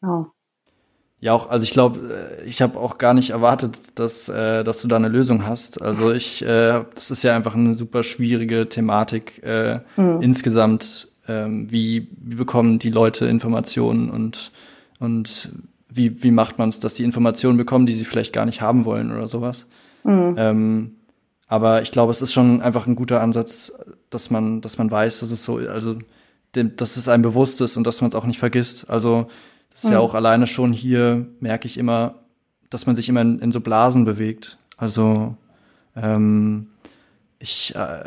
Genau. 0.00 0.32
Ja, 1.18 1.34
auch, 1.34 1.50
also 1.50 1.64
ich 1.64 1.72
glaube, 1.72 2.38
äh, 2.40 2.44
ich 2.44 2.62
habe 2.62 2.78
auch 2.78 2.96
gar 2.96 3.12
nicht 3.12 3.30
erwartet, 3.30 3.98
dass, 3.98 4.28
äh, 4.28 4.64
dass 4.64 4.80
du 4.80 4.88
da 4.88 4.96
eine 4.96 5.08
Lösung 5.08 5.46
hast. 5.46 5.82
Also 5.82 6.12
ich, 6.12 6.42
äh, 6.42 6.84
das 6.94 7.10
ist 7.10 7.22
ja 7.22 7.36
einfach 7.36 7.54
eine 7.54 7.74
super 7.74 8.02
schwierige 8.02 8.68
Thematik 8.68 9.42
äh, 9.42 9.80
mhm. 9.96 10.22
insgesamt 10.22 11.08
ähm, 11.28 11.70
wie, 11.70 12.08
wie 12.18 12.36
bekommen 12.36 12.78
die 12.78 12.90
Leute 12.90 13.26
Informationen 13.26 14.10
und, 14.10 14.50
und 14.98 15.50
wie, 15.90 16.22
wie 16.22 16.30
macht 16.30 16.58
man 16.58 16.70
es, 16.70 16.80
dass 16.80 16.94
die 16.94 17.04
Informationen 17.04 17.58
bekommen, 17.58 17.84
die 17.84 17.92
sie 17.92 18.06
vielleicht 18.06 18.32
gar 18.32 18.46
nicht 18.46 18.62
haben 18.62 18.86
wollen 18.86 19.12
oder 19.12 19.28
sowas. 19.28 19.66
Mhm. 20.04 20.34
Ähm, 20.38 20.96
aber 21.50 21.82
ich 21.82 21.90
glaube, 21.90 22.12
es 22.12 22.22
ist 22.22 22.32
schon 22.32 22.62
einfach 22.62 22.86
ein 22.86 22.94
guter 22.94 23.20
Ansatz, 23.20 23.72
dass 24.08 24.30
man, 24.30 24.60
dass 24.60 24.78
man 24.78 24.88
weiß, 24.88 25.18
dass 25.18 25.32
es 25.32 25.44
so, 25.44 25.56
also 25.56 25.98
dass 26.52 26.96
es 26.96 27.08
einem 27.08 27.24
bewusst 27.24 27.60
ist 27.60 27.76
und 27.76 27.88
dass 27.88 28.00
man 28.00 28.08
es 28.08 28.14
auch 28.14 28.24
nicht 28.24 28.38
vergisst. 28.38 28.88
Also 28.88 29.26
das 29.70 29.80
ist 29.80 29.86
mhm. 29.86 29.94
ja 29.94 29.98
auch 29.98 30.14
alleine 30.14 30.46
schon 30.46 30.72
hier, 30.72 31.26
merke 31.40 31.66
ich 31.66 31.76
immer, 31.76 32.20
dass 32.70 32.86
man 32.86 32.94
sich 32.94 33.08
immer 33.08 33.22
in, 33.22 33.40
in 33.40 33.50
so 33.50 33.60
Blasen 33.60 34.04
bewegt. 34.04 34.58
Also 34.76 35.36
ähm, 35.96 36.68
ich, 37.40 37.74
äh, 37.74 38.04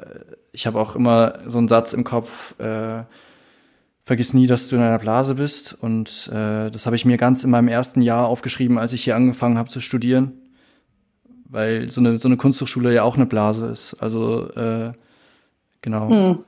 ich 0.53 0.65
habe 0.65 0.79
auch 0.79 0.95
immer 0.95 1.39
so 1.45 1.57
einen 1.57 1.67
Satz 1.67 1.91
im 1.91 2.05
Kopf, 2.05 2.57
äh, 2.61 3.03
vergiss 4.05 4.33
nie, 4.33 4.47
dass 4.47 4.69
du 4.69 4.77
in 4.77 4.81
einer 4.81 4.99
Blase 4.99 5.35
bist. 5.35 5.77
Und 5.81 6.29
äh, 6.31 6.71
das 6.71 6.85
habe 6.85 6.95
ich 6.95 7.03
mir 7.03 7.17
ganz 7.17 7.43
in 7.43 7.49
meinem 7.49 7.67
ersten 7.67 8.01
Jahr 8.01 8.25
aufgeschrieben, 8.25 8.77
als 8.77 8.93
ich 8.93 9.03
hier 9.03 9.17
angefangen 9.17 9.57
habe 9.57 9.69
zu 9.69 9.81
studieren. 9.81 10.31
Weil 11.53 11.87
so 11.89 12.01
eine, 12.01 12.17
so 12.17 12.27
eine 12.27 12.35
Kunsthochschule 12.35 12.91
ja 12.93 13.03
auch 13.03 13.15
eine 13.15 13.27
Blase 13.27 13.67
ist. 13.67 13.95
Also 14.01 14.49
äh, 14.53 14.91
genau. 15.81 16.09
Hm. 16.09 16.43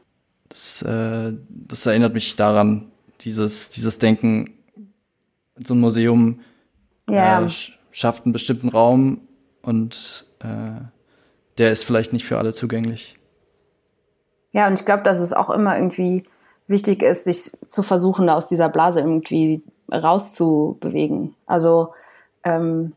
Das, 0.50 0.82
äh, 0.82 1.34
das 1.50 1.86
erinnert 1.86 2.13
mich 2.15 2.36
daran, 2.36 2.91
dieses, 3.22 3.70
dieses 3.70 4.00
Denken, 4.00 4.52
so 5.63 5.76
ein 5.76 5.80
Museum 5.80 6.39
Ja, 7.10 7.41
äh, 7.41 7.46
sch- 7.46 7.74
schafft 7.91 8.26
einen 8.26 8.34
bestimmten 8.34 8.70
Raum 8.70 9.22
und 9.62 10.26
äh, 10.39 10.82
der 11.60 11.72
ist 11.72 11.84
vielleicht 11.84 12.12
nicht 12.12 12.26
für 12.26 12.38
alle 12.39 12.54
zugänglich. 12.54 13.13
ja, 14.54 14.68
und 14.68 14.80
ich 14.80 14.86
glaube, 14.86 15.04
dass 15.04 15.20
es 15.20 15.34
auch 15.34 15.50
immer 15.50 15.78
irgendwie 15.78 16.24
wichtig 16.68 17.04
ist, 17.04 17.26
sich 17.26 17.52
zu 17.68 17.84
versuchen, 17.84 18.28
aus 18.30 18.48
dieser 18.50 18.70
Blase 18.70 19.02
irgendwie 19.02 19.62
rauszubewegen. 19.91 21.36
Also 21.46 21.94
ähm, 22.44 22.94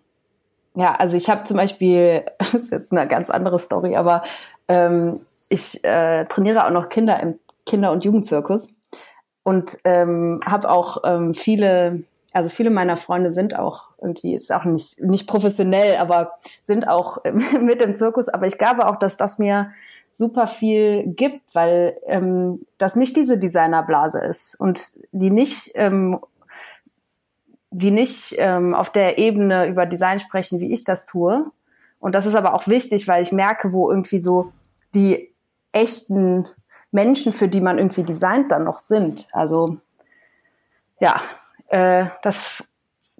ja, 0.78 0.94
also 0.94 1.16
ich 1.16 1.28
habe 1.28 1.42
zum 1.42 1.56
Beispiel, 1.56 2.24
das 2.38 2.54
ist 2.54 2.72
jetzt 2.72 2.92
eine 2.92 3.08
ganz 3.08 3.30
andere 3.30 3.58
Story, 3.58 3.96
aber 3.96 4.22
ähm, 4.68 5.20
ich 5.48 5.82
äh, 5.84 6.24
trainiere 6.26 6.64
auch 6.66 6.70
noch 6.70 6.88
Kinder 6.88 7.20
im 7.20 7.38
Kinder- 7.66 7.90
und 7.90 8.04
Jugendzirkus 8.04 8.74
und 9.42 9.76
ähm, 9.84 10.40
habe 10.46 10.70
auch 10.70 10.98
ähm, 11.04 11.34
viele, 11.34 12.04
also 12.32 12.48
viele 12.48 12.70
meiner 12.70 12.96
Freunde 12.96 13.32
sind 13.32 13.58
auch 13.58 13.90
irgendwie, 14.00 14.34
ist 14.34 14.52
auch 14.52 14.64
nicht, 14.64 15.00
nicht 15.00 15.26
professionell, 15.26 15.96
aber 15.96 16.38
sind 16.62 16.86
auch 16.86 17.18
mit 17.60 17.82
im 17.82 17.96
Zirkus. 17.96 18.28
Aber 18.28 18.46
ich 18.46 18.56
glaube 18.56 18.86
auch, 18.86 18.96
dass 18.96 19.16
das 19.16 19.38
mir 19.38 19.72
super 20.12 20.46
viel 20.46 21.04
gibt, 21.06 21.54
weil 21.54 21.96
ähm, 22.06 22.64
das 22.78 22.94
nicht 22.94 23.16
diese 23.16 23.36
Designerblase 23.36 24.20
ist 24.20 24.54
und 24.58 24.92
die 25.12 25.30
nicht 25.30 25.72
ähm, 25.74 26.20
die 27.70 27.90
nicht 27.90 28.34
ähm, 28.38 28.74
auf 28.74 28.90
der 28.90 29.18
Ebene 29.18 29.66
über 29.66 29.86
Design 29.86 30.20
sprechen, 30.20 30.60
wie 30.60 30.72
ich 30.72 30.84
das 30.84 31.06
tue. 31.06 31.50
Und 32.00 32.14
das 32.14 32.26
ist 32.26 32.34
aber 32.34 32.54
auch 32.54 32.66
wichtig, 32.66 33.08
weil 33.08 33.22
ich 33.22 33.32
merke, 33.32 33.72
wo 33.72 33.90
irgendwie 33.90 34.20
so 34.20 34.52
die 34.94 35.34
echten 35.72 36.46
Menschen, 36.90 37.32
für 37.32 37.48
die 37.48 37.60
man 37.60 37.78
irgendwie 37.78 38.04
designt, 38.04 38.50
dann 38.52 38.64
noch 38.64 38.78
sind. 38.78 39.28
Also 39.32 39.78
ja, 41.00 41.20
äh, 41.68 42.06
das 42.22 42.64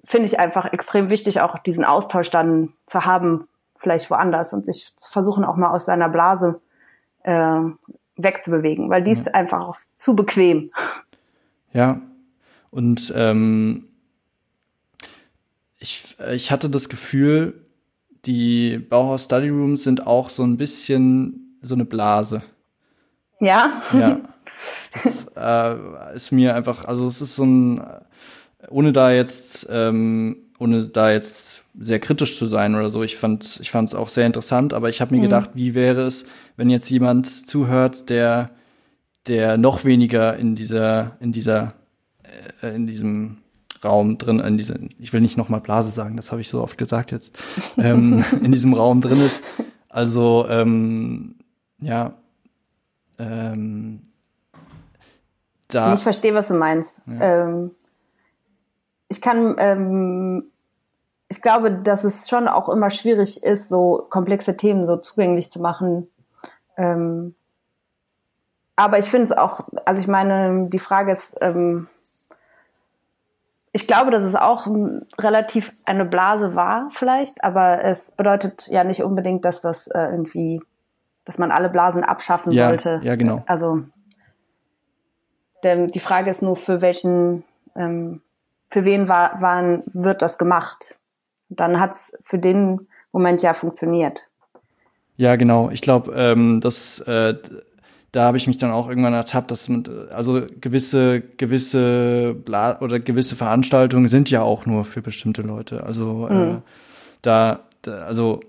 finde 0.03 0.25
ich 0.25 0.39
einfach 0.39 0.71
extrem 0.73 1.09
wichtig, 1.09 1.41
auch 1.41 1.59
diesen 1.59 1.85
Austausch 1.85 2.31
dann 2.31 2.73
zu 2.87 3.05
haben, 3.05 3.47
vielleicht 3.75 4.09
woanders 4.09 4.53
und 4.53 4.65
sich 4.65 4.95
zu 4.95 5.11
versuchen, 5.11 5.45
auch 5.45 5.55
mal 5.55 5.69
aus 5.69 5.85
seiner 5.85 6.09
Blase 6.09 6.59
äh, 7.23 7.61
wegzubewegen, 8.17 8.89
weil 8.89 9.03
die 9.03 9.11
ist 9.11 9.33
einfach 9.33 9.67
auch 9.67 9.75
zu 9.95 10.15
bequem. 10.15 10.69
Ja. 11.73 12.01
Und 12.71 13.13
ähm, 13.15 13.88
ich, 15.79 16.15
ich 16.31 16.51
hatte 16.51 16.69
das 16.69 16.89
Gefühl, 16.89 17.65
die 18.25 18.77
Bauhaus 18.77 19.25
Study 19.25 19.49
Rooms 19.49 19.83
sind 19.83 20.05
auch 20.05 20.29
so 20.29 20.43
ein 20.43 20.57
bisschen 20.57 21.57
so 21.61 21.75
eine 21.75 21.85
Blase. 21.85 22.43
Ja, 23.39 23.83
Ja. 23.93 24.19
Das 24.91 25.31
äh, 25.37 26.15
ist 26.15 26.31
mir 26.31 26.53
einfach, 26.53 26.83
also 26.83 27.07
es 27.07 27.21
ist 27.21 27.37
so 27.37 27.45
ein, 27.45 27.81
ohne 28.67 28.91
da 28.91 29.09
jetzt, 29.09 29.69
ähm, 29.71 30.35
ohne 30.59 30.83
da 30.83 31.11
jetzt 31.11 31.63
sehr 31.79 31.99
kritisch 31.99 32.37
zu 32.37 32.45
sein 32.45 32.75
oder 32.75 32.89
so, 32.89 33.01
ich 33.01 33.15
fand, 33.15 33.59
ich 33.61 33.71
fand 33.71 33.87
es 33.87 33.95
auch 33.95 34.09
sehr 34.09 34.25
interessant, 34.25 34.73
aber 34.73 34.89
ich 34.89 34.99
habe 34.99 35.15
mir 35.15 35.21
gedacht, 35.21 35.51
wie 35.53 35.75
wäre 35.75 36.01
es, 36.01 36.25
wenn 36.57 36.69
jetzt 36.69 36.89
jemand 36.89 37.27
zuhört, 37.47 38.09
der, 38.09 38.49
der 39.27 39.57
noch 39.57 39.85
weniger 39.85 40.35
in 40.35 40.55
dieser, 40.55 41.15
in 41.21 41.31
dieser, 41.31 41.75
äh, 42.61 42.75
in 42.75 42.85
diesem 42.85 43.37
Raum 43.83 44.17
drin, 44.17 44.39
in 44.39 44.57
dieser, 44.57 44.75
ich 44.99 45.13
will 45.13 45.21
nicht 45.21 45.37
nochmal 45.37 45.61
Blase 45.61 45.91
sagen, 45.91 46.17
das 46.17 46.31
habe 46.31 46.41
ich 46.41 46.49
so 46.49 46.61
oft 46.61 46.77
gesagt 46.77 47.11
jetzt, 47.11 47.37
ähm, 47.77 48.23
in 48.41 48.51
diesem 48.51 48.73
Raum 48.73 49.01
drin 49.01 49.21
ist. 49.21 49.43
Also, 49.89 50.45
ähm, 50.49 51.35
ja, 51.79 52.13
ähm, 53.17 54.01
da, 55.69 55.93
ich 55.93 56.01
verstehe, 56.01 56.33
was 56.33 56.47
du 56.47 56.55
meinst. 56.55 57.01
Ja. 57.05 57.43
Ähm, 57.43 57.71
ich 59.07 59.21
kann, 59.21 59.55
ähm, 59.57 60.51
ich 61.27 61.41
glaube, 61.41 61.71
dass 61.71 62.03
es 62.03 62.27
schon 62.27 62.47
auch 62.47 62.69
immer 62.69 62.89
schwierig 62.89 63.43
ist, 63.43 63.69
so 63.69 64.07
komplexe 64.09 64.57
Themen 64.57 64.87
so 64.87 64.97
zugänglich 64.97 65.51
zu 65.51 65.61
machen. 65.61 66.07
Ähm, 66.75 67.35
aber 68.75 68.97
ich 68.97 69.05
finde 69.05 69.25
es 69.25 69.31
auch, 69.31 69.61
also 69.85 70.01
ich 70.01 70.07
meine, 70.07 70.69
die 70.69 70.79
Frage 70.79 71.11
ist, 71.11 71.37
ähm, 71.41 71.87
ich 73.79 73.87
glaube, 73.87 74.11
dass 74.11 74.23
es 74.23 74.35
auch 74.35 74.67
relativ 75.17 75.71
eine 75.85 76.03
Blase 76.03 76.53
war, 76.53 76.91
vielleicht, 76.95 77.43
aber 77.45 77.81
es 77.83 78.11
bedeutet 78.11 78.67
ja 78.67 78.83
nicht 78.83 79.03
unbedingt, 79.03 79.45
dass 79.45 79.61
das 79.61 79.87
äh, 79.87 80.01
irgendwie, 80.01 80.61
dass 81.23 81.37
man 81.37 81.49
alle 81.51 81.69
Blasen 81.69 82.03
abschaffen 82.03 82.51
Ja, 82.51 82.67
sollte. 82.67 82.99
ja, 83.03 83.15
genau. 83.15 83.41
Also 83.47 83.83
denn 85.63 85.87
die 85.87 85.99
Frage 85.99 86.29
ist 86.29 86.41
nur, 86.41 86.55
für 86.57 86.81
welchen, 86.81 87.43
ähm, 87.75 88.21
für 88.69 88.83
wen 88.83 89.07
war, 89.07 89.41
waren, 89.41 89.83
wird 89.87 90.21
das 90.21 90.37
gemacht? 90.37 90.95
Dann 91.49 91.79
hat's 91.79 92.17
für 92.23 92.37
den 92.39 92.87
Moment 93.11 93.41
ja 93.41 93.53
funktioniert. 93.53 94.27
Ja, 95.15 95.35
genau. 95.37 95.69
Ich 95.69 95.81
glaube, 95.81 96.13
ähm, 96.15 96.59
das, 96.61 96.99
äh, 97.01 97.35
da 98.11 98.23
habe 98.23 98.37
ich 98.37 98.47
mich 98.47 98.57
dann 98.57 98.71
auch 98.71 98.89
irgendwann 98.89 99.13
ertappt, 99.13 99.51
dass 99.51 99.69
man, 99.69 99.83
also 100.11 100.41
gewisse, 100.61 101.21
gewisse 101.37 102.33
Bla 102.33 102.79
oder 102.81 102.99
gewisse 102.99 103.35
Veranstaltungen 103.35 104.07
sind 104.07 104.29
ja 104.31 104.41
auch 104.41 104.65
nur 104.65 104.85
für 104.85 105.01
bestimmte 105.01 105.41
Leute. 105.41 105.83
Also 105.83 106.27
äh, 106.27 106.57
da, 107.21 107.61
da, 107.83 107.91
also 107.99 108.39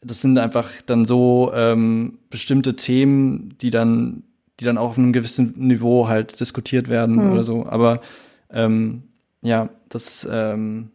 das 0.00 0.20
sind 0.20 0.38
einfach 0.38 0.70
dann 0.86 1.04
so 1.04 1.50
ähm, 1.54 2.18
bestimmte 2.30 2.76
Themen, 2.76 3.50
die 3.60 3.70
dann, 3.70 4.22
die 4.60 4.64
dann 4.64 4.78
auch 4.78 4.90
auf 4.90 4.98
einem 4.98 5.12
gewissen 5.12 5.54
Niveau 5.56 6.08
halt 6.08 6.38
diskutiert 6.38 6.88
werden 6.88 7.32
oder 7.32 7.42
so. 7.42 7.66
Aber 7.66 7.98
ähm, 8.50 9.04
ja, 9.42 9.68
das 9.88 10.28
ähm, 10.30 10.90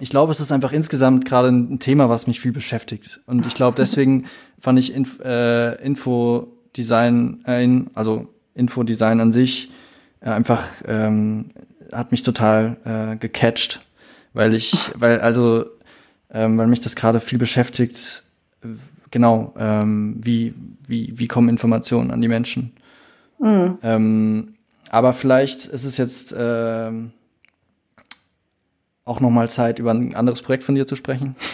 ich 0.00 0.10
glaube, 0.10 0.32
es 0.32 0.40
ist 0.40 0.50
einfach 0.50 0.72
insgesamt 0.72 1.26
gerade 1.26 1.48
ein 1.48 1.78
Thema, 1.78 2.08
was 2.08 2.26
mich 2.26 2.40
viel 2.40 2.52
beschäftigt. 2.52 3.20
Und 3.26 3.46
ich 3.46 3.54
glaube, 3.54 3.76
deswegen 3.76 4.24
fand 4.58 4.78
ich 4.78 4.94
Inf 4.94 5.20
äh, 5.20 5.74
Infodesign, 6.76 7.44
äh, 7.46 7.90
also 7.94 8.28
Infodesign 8.54 9.20
an 9.20 9.32
sich, 9.32 9.70
äh, 10.20 10.30
einfach 10.30 10.64
ähm, 10.86 11.50
hat 11.92 12.12
mich 12.12 12.22
total 12.22 12.76
äh, 12.84 13.16
gecatcht, 13.16 13.86
weil 14.32 14.54
ich, 14.54 14.92
weil 14.98 15.20
also, 15.20 15.66
ähm, 16.32 16.56
weil 16.56 16.66
mich 16.66 16.80
das 16.80 16.96
gerade 16.96 17.20
viel 17.20 17.38
beschäftigt. 17.38 18.22
Genau, 19.10 19.52
ähm, 19.58 20.16
wie 20.22 20.54
wie 20.86 21.12
wie 21.18 21.28
kommen 21.28 21.50
Informationen 21.50 22.10
an 22.10 22.22
die 22.22 22.28
Menschen? 22.28 22.72
Ähm, 23.44 24.54
aber 24.88 25.12
vielleicht 25.12 25.66
ist 25.66 25.84
es 25.84 25.96
jetzt 25.96 26.34
ähm, 26.38 27.10
auch 29.04 29.20
noch 29.20 29.30
mal 29.30 29.50
Zeit, 29.50 29.80
über 29.80 29.90
ein 29.90 30.14
anderes 30.14 30.42
Projekt 30.42 30.64
von 30.64 30.76
dir 30.76 30.86
zu 30.86 30.96
sprechen. 30.96 31.34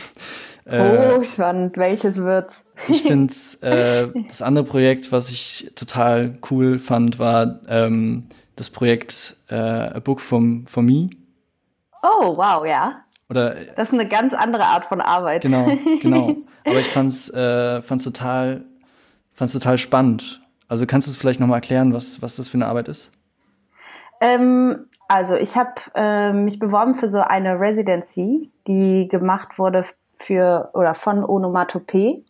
Äh, 0.69 1.17
oh, 1.17 1.25
spannend. 1.25 1.77
Welches 1.77 2.19
wird's? 2.19 2.65
ich 2.89 3.03
finde 3.03 3.33
äh, 3.63 4.09
das 4.29 4.43
andere 4.43 4.65
Projekt, 4.65 5.11
was 5.13 5.31
ich 5.31 5.73
total 5.75 6.39
cool 6.51 6.79
fand, 6.79 7.19
war 7.19 7.61
ähm, 7.69 8.27
das 8.57 8.71
Projekt 8.71 9.37
äh, 9.49 9.55
A 9.55 10.01
Book 10.01 10.21
from, 10.21 10.67
for 10.67 10.83
Me. 10.83 11.11
Oh, 12.03 12.37
wow, 12.37 12.67
ja. 12.67 13.03
Oder 13.31 13.55
Das 13.77 13.89
ist 13.89 13.95
eine 13.95 14.09
ganz 14.09 14.35
andere 14.35 14.65
Art 14.65 14.85
von 14.85 15.01
Arbeit. 15.01 15.43
genau, 15.43 15.71
genau. 16.01 16.35
Aber 16.67 16.79
ich 16.79 16.89
fand's, 16.89 17.31
äh, 17.31 17.83
fand's 17.83 18.05
total, 18.05 18.65
fand's 19.35 19.53
total 19.53 19.79
spannend. 19.79 20.41
Also 20.69 20.87
kannst 20.87 21.07
du 21.07 21.11
es 21.11 21.17
vielleicht 21.17 21.41
noch 21.41 21.47
mal 21.47 21.57
erklären, 21.57 21.95
was, 21.95 22.21
was 22.21 22.37
das 22.37 22.49
für 22.49 22.59
eine 22.59 22.67
Arbeit 22.67 22.89
ist? 22.89 23.11
Ähm, 24.21 24.85
also 25.09 25.35
ich 25.35 25.57
habe 25.57 25.73
äh, 25.95 26.33
mich 26.33 26.59
beworben 26.59 26.95
für 26.95 27.09
so 27.09 27.21
eine 27.21 27.59
Residency, 27.59 28.51
die 28.67 29.09
gemacht 29.09 29.59
wurde 29.59 29.85
für 30.19 30.71
oder 30.75 30.95
von 30.95 31.25
Onomatopee. 31.25 32.25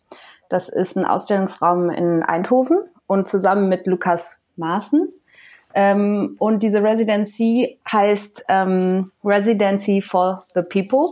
Das 0.49 0.69
ist 0.69 0.97
ein 0.97 1.05
Ausstellungsraum 1.05 1.89
in 1.89 2.23
Eindhoven 2.23 2.79
und 3.07 3.27
zusammen 3.27 3.69
mit 3.69 3.85
Lukas 3.87 4.39
Maaßen. 4.55 5.09
Ähm, 5.73 6.35
und 6.39 6.63
diese 6.63 6.83
Residency 6.83 7.79
heißt 7.91 8.45
ähm, 8.49 9.09
Residency 9.23 10.01
for 10.01 10.41
the 10.53 10.61
People. 10.61 11.07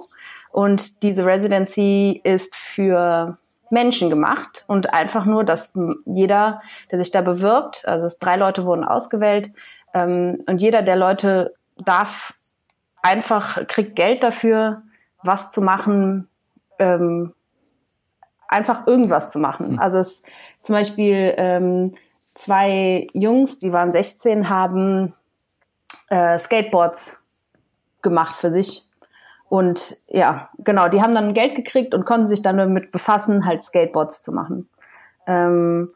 Und 0.51 1.03
diese 1.03 1.25
Residency 1.25 2.19
ist 2.23 2.55
für 2.55 3.37
Menschen 3.69 4.09
gemacht 4.09 4.63
und 4.67 4.93
einfach 4.93 5.25
nur, 5.25 5.43
dass 5.43 5.71
jeder, 6.05 6.59
der 6.91 6.99
sich 6.99 7.11
da 7.11 7.21
bewirbt, 7.21 7.87
also 7.87 8.09
drei 8.19 8.37
Leute 8.37 8.65
wurden 8.65 8.83
ausgewählt, 8.83 9.51
ähm, 9.93 10.39
und 10.47 10.59
jeder 10.59 10.81
der 10.81 10.95
Leute 10.95 11.53
darf 11.77 12.33
einfach, 13.01 13.67
kriegt 13.67 13.95
Geld 13.95 14.23
dafür, 14.23 14.83
was 15.21 15.51
zu 15.51 15.61
machen, 15.61 16.27
ähm, 16.79 17.33
einfach 18.47 18.87
irgendwas 18.87 19.31
zu 19.31 19.39
machen. 19.39 19.79
Also 19.79 19.99
es 19.99 20.21
zum 20.61 20.73
Beispiel 20.73 21.33
ähm, 21.37 21.93
zwei 22.33 23.07
Jungs, 23.13 23.59
die 23.59 23.73
waren 23.73 23.91
16, 23.91 24.49
haben 24.49 25.13
äh, 26.09 26.37
Skateboards 26.39 27.23
gemacht 28.01 28.35
für 28.35 28.51
sich. 28.51 28.83
Und 29.49 29.97
ja, 30.07 30.49
genau, 30.59 30.89
die 30.89 31.01
haben 31.01 31.15
dann 31.15 31.33
Geld 31.33 31.55
gekriegt 31.55 31.93
und 31.93 32.05
konnten 32.05 32.27
sich 32.27 32.41
dann 32.41 32.57
damit 32.57 32.91
befassen, 32.91 33.45
halt 33.45 33.63
Skateboards 33.63 34.21
zu 34.21 34.31
machen. 34.33 34.69
Ähm, 35.25 35.87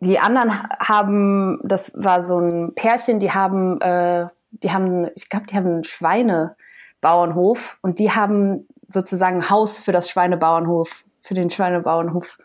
die 0.00 0.18
anderen 0.18 0.52
haben, 0.80 1.60
das 1.64 1.92
war 1.94 2.22
so 2.22 2.38
ein 2.38 2.74
Pärchen, 2.74 3.18
die 3.18 3.32
haben, 3.32 3.80
äh, 3.80 4.26
die 4.50 4.72
haben, 4.72 5.08
ich 5.16 5.28
glaube, 5.28 5.46
die 5.46 5.56
haben 5.56 5.66
einen 5.66 5.84
Schweinebauernhof 5.84 7.78
und 7.82 7.98
die 7.98 8.10
haben 8.10 8.68
sozusagen 8.88 9.50
Haus 9.50 9.78
für 9.78 9.92
das 9.92 10.08
Schweinebauernhof, 10.08 11.04
für 11.22 11.34
den 11.34 11.50
Schweinebauernhof 11.50 12.38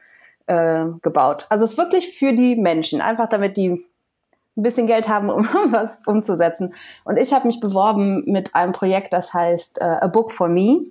äh, 0.47 0.86
gebaut. 1.02 1.45
Also 1.49 1.65
es 1.65 1.71
ist 1.71 1.78
wirklich 1.78 2.17
für 2.17 2.34
die 2.34 2.56
Menschen, 2.56 3.02
einfach 3.02 3.30
damit 3.30 3.58
die 3.58 3.86
ein 4.58 4.63
bisschen 4.63 4.88
Geld 4.88 5.08
haben, 5.08 5.30
um 5.30 5.45
was 5.71 6.02
umzusetzen. 6.06 6.73
Und 7.04 7.17
ich 7.17 7.34
habe 7.34 7.47
mich 7.47 7.60
beworben 7.60 8.23
mit 8.25 8.56
einem 8.56 8.71
Projekt, 8.71 9.13
das 9.13 9.34
heißt 9.34 9.80
uh, 9.82 9.86
A 10.02 10.08
Book 10.08 10.32
for 10.32 10.49
Me. 10.49 10.82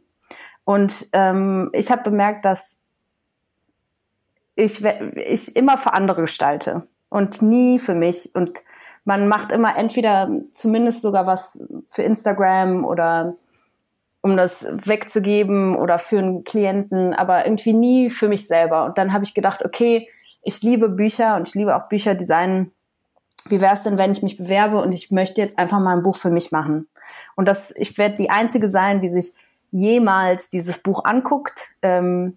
Und 0.64 1.08
ähm, 1.12 1.70
ich 1.72 1.90
habe 1.90 2.02
bemerkt, 2.02 2.44
dass 2.44 2.78
ich, 4.54 4.84
ich 4.84 5.56
immer 5.56 5.78
für 5.78 5.92
andere 5.92 6.22
gestalte 6.22 6.86
und 7.08 7.42
nie 7.42 7.78
für 7.78 7.94
mich. 7.94 8.34
Und 8.34 8.62
man 9.04 9.28
macht 9.28 9.52
immer 9.52 9.76
entweder 9.76 10.30
zumindest 10.52 11.02
sogar 11.02 11.26
was 11.26 11.62
für 11.86 12.02
Instagram 12.02 12.84
oder 12.84 13.36
um 14.28 14.36
das 14.36 14.64
wegzugeben 14.84 15.76
oder 15.76 15.98
für 15.98 16.18
einen 16.18 16.44
Klienten, 16.44 17.14
aber 17.14 17.46
irgendwie 17.46 17.72
nie 17.72 18.10
für 18.10 18.28
mich 18.28 18.46
selber. 18.46 18.84
Und 18.84 18.98
dann 18.98 19.12
habe 19.12 19.24
ich 19.24 19.34
gedacht, 19.34 19.64
okay, 19.64 20.08
ich 20.42 20.62
liebe 20.62 20.88
Bücher 20.88 21.36
und 21.36 21.48
ich 21.48 21.54
liebe 21.54 21.74
auch 21.76 21.88
Bücher 21.88 22.14
designen. 22.14 22.72
Wie 23.46 23.60
wäre 23.60 23.74
es 23.74 23.82
denn, 23.82 23.96
wenn 23.96 24.12
ich 24.12 24.22
mich 24.22 24.36
bewerbe 24.36 24.82
und 24.82 24.94
ich 24.94 25.10
möchte 25.10 25.40
jetzt 25.40 25.58
einfach 25.58 25.78
mal 25.80 25.96
ein 25.96 26.02
Buch 26.02 26.16
für 26.16 26.30
mich 26.30 26.52
machen? 26.52 26.88
Und 27.36 27.46
das, 27.46 27.72
ich 27.76 27.96
werde 27.98 28.16
die 28.16 28.30
einzige 28.30 28.70
sein, 28.70 29.00
die 29.00 29.08
sich 29.08 29.32
jemals 29.70 30.48
dieses 30.48 30.78
Buch 30.78 31.04
anguckt. 31.04 31.74
Ähm, 31.82 32.36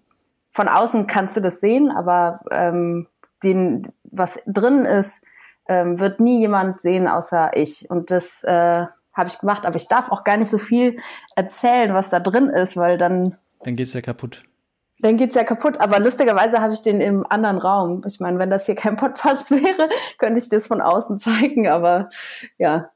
von 0.50 0.68
außen 0.68 1.06
kannst 1.06 1.36
du 1.36 1.40
das 1.40 1.60
sehen, 1.60 1.90
aber 1.90 2.40
ähm, 2.50 3.06
den, 3.42 3.88
was 4.04 4.40
drin 4.46 4.84
ist, 4.84 5.22
ähm, 5.68 6.00
wird 6.00 6.20
nie 6.20 6.40
jemand 6.40 6.80
sehen 6.80 7.08
außer 7.08 7.56
ich. 7.56 7.90
Und 7.90 8.10
das 8.10 8.42
äh, 8.44 8.86
habe 9.12 9.28
ich 9.28 9.38
gemacht, 9.38 9.66
aber 9.66 9.76
ich 9.76 9.88
darf 9.88 10.10
auch 10.10 10.24
gar 10.24 10.36
nicht 10.36 10.50
so 10.50 10.58
viel 10.58 10.98
erzählen, 11.36 11.94
was 11.94 12.10
da 12.10 12.20
drin 12.20 12.48
ist, 12.48 12.76
weil 12.76 12.98
dann. 12.98 13.36
Dann 13.64 13.76
geht's 13.76 13.92
ja 13.92 14.00
kaputt. 14.00 14.42
Dann 15.00 15.16
geht's 15.16 15.34
ja 15.34 15.44
kaputt. 15.44 15.80
Aber 15.80 15.98
lustigerweise 15.98 16.60
habe 16.60 16.74
ich 16.74 16.82
den 16.82 17.00
im 17.00 17.26
anderen 17.28 17.58
Raum. 17.58 18.02
Ich 18.06 18.20
meine, 18.20 18.38
wenn 18.38 18.50
das 18.50 18.66
hier 18.66 18.76
kein 18.76 18.96
Podcast 18.96 19.50
wäre, 19.50 19.88
könnte 20.18 20.38
ich 20.38 20.48
das 20.48 20.66
von 20.66 20.80
außen 20.80 21.20
zeigen, 21.20 21.68
aber 21.68 22.08
ja. 22.58 22.90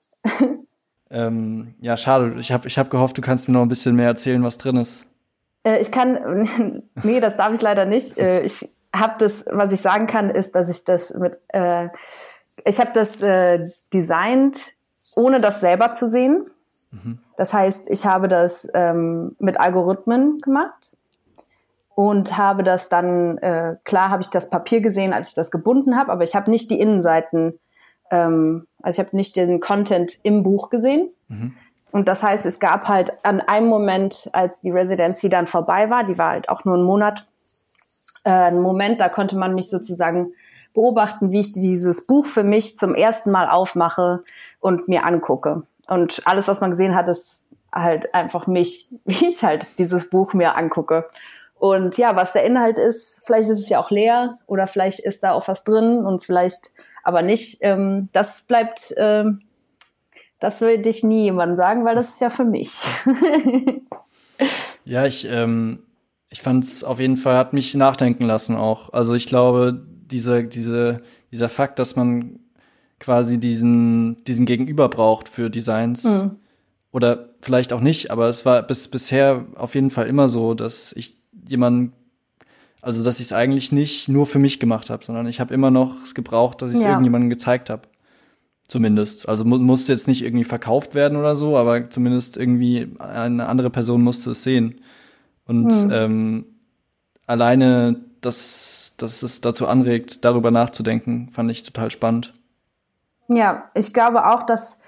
Ähm, 1.11 1.75
ja, 1.81 1.97
schade. 1.97 2.37
Ich 2.39 2.53
habe 2.53 2.69
ich 2.69 2.79
hab 2.79 2.91
gehofft, 2.91 3.19
du 3.19 3.23
kannst 3.23 3.49
mir 3.49 3.55
noch 3.55 3.63
ein 3.63 3.69
bisschen 3.69 3.97
mehr 3.97 4.07
erzählen, 4.07 4.43
was 4.43 4.59
drin 4.59 4.77
ist. 4.77 5.07
Äh, 5.65 5.81
ich 5.81 5.91
kann, 5.91 6.83
nee, 7.03 7.21
das 7.21 7.37
darf 7.37 7.53
ich 7.53 7.61
leider 7.61 7.87
nicht. 7.87 8.19
Äh, 8.19 8.43
ich 8.43 8.69
habe 8.95 9.15
das, 9.19 9.45
was 9.51 9.73
ich 9.73 9.81
sagen 9.81 10.07
kann, 10.07 10.31
ist, 10.31 10.55
dass 10.55 10.69
ich 10.69 10.85
das 10.85 11.13
mit, 11.13 11.39
äh, 11.49 11.89
ich 12.65 12.81
habe 12.81 12.91
das 12.95 13.21
äh, 13.23 13.69
designt, 13.93 14.59
ohne 15.15 15.41
das 15.41 15.61
selber 15.61 15.93
zu 15.93 16.09
sehen. 16.09 16.47
Mhm. 16.91 17.19
Das 17.37 17.53
heißt, 17.53 17.91
ich 17.91 18.07
habe 18.07 18.29
das 18.29 18.69
ähm, 18.75 19.37
mit 19.39 19.61
Algorithmen 19.61 20.39
gemacht 20.39 20.97
und 21.95 22.37
habe 22.37 22.63
das 22.63 22.89
dann, 22.89 23.39
äh, 23.39 23.77
klar 23.85 24.11
habe 24.11 24.23
ich 24.23 24.31
das 24.31 24.51
Papier 24.51 24.81
gesehen, 24.81 25.13
als 25.13 25.29
ich 25.29 25.35
das 25.35 25.51
gebunden 25.51 25.97
habe, 25.97 26.13
aber 26.13 26.25
ich 26.25 26.35
habe 26.35 26.51
nicht 26.51 26.71
die 26.71 26.81
Innenseiten, 26.81 27.59
ähm, 28.11 28.67
also 28.83 29.01
ich 29.01 29.07
habe 29.07 29.17
nicht 29.17 29.37
den 29.37 29.61
Content 29.61 30.19
im 30.23 30.43
Buch 30.43 30.71
gesehen. 30.71 31.11
Mhm. 31.29 31.55
Und 31.93 32.09
das 32.09 32.23
heißt, 32.23 32.45
es 32.45 32.61
gab 32.61 32.89
halt 32.89 33.13
an 33.23 33.41
einem 33.41 33.69
Moment, 33.69 34.29
als 34.33 34.61
die 34.61 34.71
Residency 34.71 35.31
dann 35.31 35.47
vorbei 35.47 35.89
war, 35.89 36.05
die 36.05 36.19
war 36.19 36.31
halt 36.31 36.49
auch 36.49 36.65
nur 36.65 36.77
ein 36.77 36.83
Monat, 36.83 37.25
äh, 38.25 38.31
ein 38.31 38.61
Moment, 38.61 39.01
da 39.01 39.09
konnte 39.09 39.39
man 39.39 39.55
mich 39.55 39.71
sozusagen 39.71 40.33
beobachten, 40.75 41.33
wie 41.33 41.41
ich 41.41 41.55
dieses 41.55 42.07
Buch 42.07 42.27
für 42.27 42.45
mich 42.45 42.77
zum 42.77 42.95
ersten 42.95 43.31
Mal 43.31 43.49
aufmache 43.49 44.23
und 44.67 44.89
mir 44.89 45.05
angucke. 45.05 45.63
Und 45.87 46.23
alles, 46.25 46.49
was 46.49 46.61
man 46.61 46.71
gesehen 46.71 46.97
hat, 46.97 47.09
ist 47.09 47.43
halt 47.73 48.13
einfach 48.15 48.47
mich, 48.47 48.89
wie 49.05 49.29
ich 49.29 49.45
halt 49.45 49.67
dieses 49.79 50.11
Buch 50.11 50.35
mir 50.35 50.57
angucke. 50.57 51.09
Und 51.59 51.97
ja, 51.97 52.17
was 52.17 52.33
der 52.33 52.45
Inhalt 52.45 52.79
ist, 52.79 53.23
vielleicht 53.25 53.49
ist 53.49 53.61
es 53.61 53.69
ja 53.69 53.81
auch 53.81 53.91
leer 53.91 54.39
oder 54.47 54.67
vielleicht 54.67 55.01
ist 55.01 55.23
da 55.23 55.33
auch 55.33 55.49
was 55.49 55.65
drin 55.65 56.05
und 56.05 56.23
vielleicht 56.25 56.73
aber 57.03 57.23
nicht. 57.23 57.59
Ähm, 57.61 58.09
das 58.13 58.43
bleibt 58.43 58.93
ähm, 58.99 59.43
das 60.41 60.61
würde 60.61 60.89
ich 60.89 61.03
nie 61.03 61.25
jemandem 61.25 61.57
sagen, 61.57 61.85
weil 61.85 61.95
das 61.95 62.11
ist 62.11 62.21
ja 62.21 62.29
für 62.29 62.45
mich. 62.45 62.77
ja, 64.85 65.07
ich, 65.07 65.27
ähm, 65.31 65.85
ich 66.29 66.43
fand 66.43 66.65
es 66.65 66.85
auf 66.85 67.01
jeden 67.01 67.17
Fall, 67.17 67.37
hat 67.37 67.53
mich 67.53 67.75
nachdenken 67.75 68.25
lassen 68.25 68.57
auch. 68.57 68.93
Also 68.93 69.15
ich 69.15 69.27
glaube, 69.27 69.81
diese, 70.11 70.45
diese, 70.45 71.01
dieser 71.33 71.49
Fakt, 71.49 71.79
dass 71.79 71.97
man 71.97 72.41
quasi 72.99 73.39
diesen, 73.39 74.25
diesen 74.25 74.47
Gegenüber 74.47 74.89
braucht 74.89 75.29
für 75.29 75.51
Designs. 75.51 76.05
Mhm. 76.05 76.33
Oder 76.93 77.31
vielleicht 77.43 77.73
auch 77.73 77.81
nicht, 77.81 78.11
aber 78.11 78.29
es 78.29 78.47
war 78.47 78.63
bis 78.63 78.89
bisher 78.89 79.45
auf 79.57 79.75
jeden 79.75 79.91
Fall 79.91 80.07
immer 80.07 80.29
so, 80.29 80.55
dass 80.55 80.95
ich 80.95 81.19
jemanden, 81.47 81.93
also 82.81 83.05
dass 83.05 83.21
ich 83.21 83.27
es 83.27 83.33
eigentlich 83.33 83.71
nicht 83.71 84.09
nur 84.09 84.27
für 84.27 84.39
mich 84.39 84.61
gemacht 84.61 84.89
habe, 84.89 85.05
sondern 85.05 85.27
ich 85.27 85.39
habe 85.39 85.53
immer 85.53 85.71
noch 85.71 86.03
es 86.03 86.15
gebraucht, 86.15 86.63
dass 86.63 86.71
ich 86.71 86.77
es 86.79 86.85
ja. 86.85 86.91
irgendjemandem 86.91 87.29
gezeigt 87.29 87.69
habe. 87.69 87.83
Zumindest. 88.69 89.29
Also 89.29 89.45
mu 89.45 89.59
musste 89.59 89.93
jetzt 89.93 90.09
nicht 90.09 90.25
irgendwie 90.25 90.45
verkauft 90.45 90.95
werden 90.95 91.17
oder 91.19 91.37
so, 91.37 91.57
aber 91.57 91.89
zumindest 91.91 92.37
irgendwie 92.37 92.89
eine 92.99 93.47
andere 93.47 93.71
Person 93.71 94.03
musste 94.03 94.31
es 94.31 94.43
sehen. 94.43 94.81
Und 95.47 95.71
hm. 95.71 95.91
ähm, 95.93 96.45
alleine, 97.27 98.01
dass, 98.21 98.95
dass 98.97 99.23
es 99.23 99.41
dazu 99.41 99.67
anregt, 99.67 100.25
darüber 100.25 100.51
nachzudenken, 100.51 101.29
fand 101.31 101.51
ich 101.51 101.63
total 101.63 101.91
spannend. 101.91 102.33
Ja, 103.29 103.71
ich 103.75 103.93
glaube 103.93 104.27
auch, 104.27 104.45
dass 104.45 104.81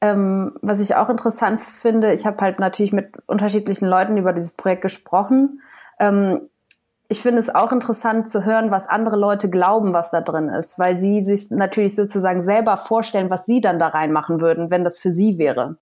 ähm, 0.00 0.52
was 0.60 0.80
ich 0.80 0.94
auch 0.94 1.08
interessant 1.08 1.60
finde, 1.60 2.12
ich 2.12 2.26
habe 2.26 2.38
halt 2.42 2.58
natürlich 2.58 2.92
mit 2.92 3.12
unterschiedlichen 3.26 3.88
Leuten 3.88 4.16
über 4.16 4.32
dieses 4.32 4.52
Projekt 4.52 4.82
gesprochen. 4.82 5.62
Ähm, 5.98 6.42
ich 7.08 7.22
finde 7.22 7.38
es 7.38 7.54
auch 7.54 7.72
interessant 7.72 8.28
zu 8.28 8.44
hören, 8.44 8.70
was 8.70 8.88
andere 8.88 9.16
Leute 9.16 9.48
glauben, 9.48 9.92
was 9.92 10.10
da 10.10 10.20
drin 10.20 10.48
ist, 10.48 10.78
weil 10.78 11.00
sie 11.00 11.22
sich 11.22 11.50
natürlich 11.50 11.94
sozusagen 11.94 12.42
selber 12.42 12.76
vorstellen, 12.76 13.30
was 13.30 13.46
sie 13.46 13.60
dann 13.60 13.78
da 13.78 13.88
reinmachen 13.88 14.40
würden, 14.40 14.70
wenn 14.70 14.84
das 14.84 14.98
für 14.98 15.12
sie 15.12 15.38
wäre. 15.38 15.76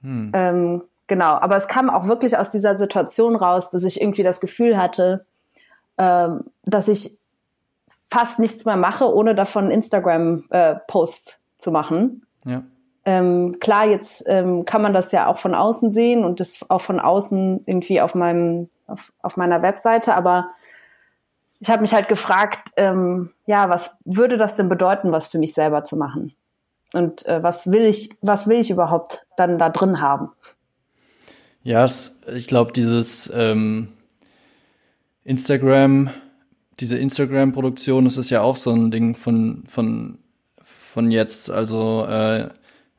Hm. 0.00 0.30
Ähm, 0.32 0.82
genau, 1.08 1.34
aber 1.34 1.56
es 1.56 1.68
kam 1.68 1.90
auch 1.90 2.06
wirklich 2.06 2.38
aus 2.38 2.50
dieser 2.50 2.78
Situation 2.78 3.36
raus, 3.36 3.70
dass 3.70 3.84
ich 3.84 4.00
irgendwie 4.00 4.22
das 4.22 4.40
Gefühl 4.40 4.78
hatte, 4.78 5.26
ähm, 5.98 6.44
dass 6.64 6.88
ich 6.88 7.18
fast 8.12 8.38
nichts 8.38 8.66
mehr 8.66 8.76
mache, 8.76 9.10
ohne 9.10 9.34
davon 9.34 9.70
Instagram-Posts 9.70 11.28
äh, 11.32 11.38
zu 11.56 11.70
machen. 11.70 12.26
Ja. 12.44 12.62
Ähm, 13.06 13.56
klar, 13.58 13.86
jetzt 13.86 14.24
ähm, 14.26 14.66
kann 14.66 14.82
man 14.82 14.92
das 14.92 15.12
ja 15.12 15.28
auch 15.28 15.38
von 15.38 15.54
außen 15.54 15.92
sehen 15.92 16.22
und 16.22 16.38
das 16.38 16.68
auch 16.68 16.82
von 16.82 17.00
außen 17.00 17.62
irgendwie 17.64 18.02
auf 18.02 18.14
meinem 18.14 18.68
auf, 18.86 19.14
auf 19.22 19.38
meiner 19.38 19.62
Webseite, 19.62 20.14
aber 20.14 20.50
ich 21.58 21.70
habe 21.70 21.80
mich 21.80 21.94
halt 21.94 22.08
gefragt, 22.08 22.68
ähm, 22.76 23.30
ja, 23.46 23.70
was 23.70 23.96
würde 24.04 24.36
das 24.36 24.56
denn 24.56 24.68
bedeuten, 24.68 25.10
was 25.10 25.28
für 25.28 25.38
mich 25.38 25.54
selber 25.54 25.84
zu 25.84 25.96
machen? 25.96 26.34
Und 26.92 27.24
äh, 27.24 27.42
was 27.42 27.70
will 27.70 27.84
ich, 27.84 28.10
was 28.20 28.46
will 28.46 28.60
ich 28.60 28.70
überhaupt 28.70 29.26
dann 29.38 29.58
da 29.58 29.70
drin 29.70 30.02
haben? 30.02 30.28
Ja, 31.62 31.86
ich 31.86 32.46
glaube, 32.46 32.72
dieses 32.72 33.32
ähm, 33.34 33.88
Instagram, 35.24 36.10
diese 36.80 36.98
Instagram-Produktion, 36.98 38.04
das 38.04 38.16
ist 38.16 38.30
ja 38.30 38.42
auch 38.42 38.56
so 38.56 38.72
ein 38.72 38.90
Ding 38.90 39.16
von, 39.16 39.64
von, 39.66 40.18
von 40.62 41.10
jetzt. 41.10 41.50
Also 41.50 42.06
äh, 42.08 42.48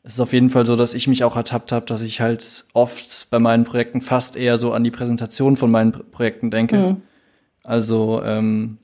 es 0.03 0.15
ist 0.15 0.19
auf 0.19 0.33
jeden 0.33 0.49
Fall 0.49 0.65
so, 0.65 0.75
dass 0.75 0.93
ich 0.93 1.07
mich 1.07 1.23
auch 1.23 1.35
ertappt 1.35 1.71
habe, 1.71 1.85
dass 1.85 2.01
ich 2.01 2.21
halt 2.21 2.65
oft 2.73 3.27
bei 3.29 3.39
meinen 3.39 3.63
Projekten 3.63 4.01
fast 4.01 4.35
eher 4.35 4.57
so 4.57 4.73
an 4.73 4.83
die 4.83 4.91
Präsentation 4.91 5.55
von 5.55 5.71
meinen 5.71 5.91
Projekten 5.91 6.51
denke. 6.51 6.77
Mhm. 6.77 6.97
Also 7.63 8.21
ähm, 8.23 8.77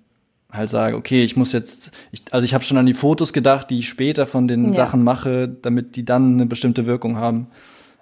halt 0.52 0.69
sage, 0.69 0.95
okay, 0.95 1.23
ich 1.23 1.36
muss 1.36 1.52
jetzt, 1.52 1.91
ich, 2.12 2.23
also 2.32 2.45
ich 2.45 2.54
habe 2.54 2.63
schon 2.63 2.78
an 2.78 2.86
die 2.86 2.93
Fotos 2.93 3.34
gedacht, 3.34 3.69
die 3.69 3.80
ich 3.80 3.89
später 3.89 4.25
von 4.25 4.47
den 4.47 4.69
ja. 4.69 4.73
Sachen 4.73 5.04
mache, 5.04 5.47
damit 5.47 5.95
die 5.95 6.06
dann 6.06 6.34
eine 6.34 6.45
bestimmte 6.45 6.86
Wirkung 6.86 7.17
haben. 7.17 7.47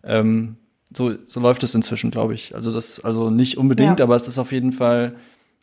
Ähm, 0.03 0.57
so, 0.95 1.13
so 1.27 1.39
läuft 1.39 1.63
es 1.63 1.75
inzwischen, 1.75 2.11
glaube 2.11 2.33
ich. 2.35 2.55
Also 2.55 2.71
das, 2.71 3.03
also 3.03 3.29
nicht 3.29 3.57
unbedingt, 3.57 3.99
ja. 3.99 4.05
aber 4.05 4.15
es 4.15 4.27
ist 4.27 4.37
auf 4.37 4.51
jeden 4.51 4.71
Fall, 4.71 5.13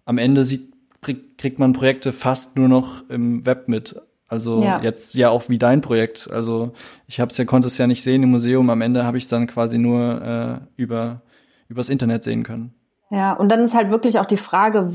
am 0.04 0.18
Ende 0.18 0.44
sieht, 0.44 0.73
kriegt 1.04 1.58
man 1.58 1.72
Projekte 1.72 2.12
fast 2.12 2.56
nur 2.56 2.68
noch 2.68 3.08
im 3.08 3.46
Web 3.46 3.68
mit. 3.68 4.00
Also 4.28 4.62
ja. 4.62 4.80
jetzt 4.82 5.14
ja 5.14 5.30
auch 5.30 5.48
wie 5.48 5.58
dein 5.58 5.80
Projekt. 5.80 6.28
Also 6.30 6.72
ich 7.06 7.20
hab's 7.20 7.36
ja, 7.36 7.44
konnte 7.44 7.68
es 7.68 7.78
ja 7.78 7.86
nicht 7.86 8.02
sehen 8.02 8.22
im 8.22 8.30
Museum. 8.30 8.70
Am 8.70 8.80
Ende 8.80 9.04
habe 9.04 9.18
ich 9.18 9.24
es 9.24 9.30
dann 9.30 9.46
quasi 9.46 9.78
nur 9.78 10.22
äh, 10.22 10.80
über 10.80 11.22
übers 11.68 11.88
Internet 11.88 12.24
sehen 12.24 12.42
können. 12.42 12.74
Ja, 13.10 13.32
und 13.32 13.48
dann 13.50 13.60
ist 13.60 13.74
halt 13.74 13.90
wirklich 13.90 14.18
auch 14.18 14.26
die 14.26 14.36
Frage, 14.36 14.88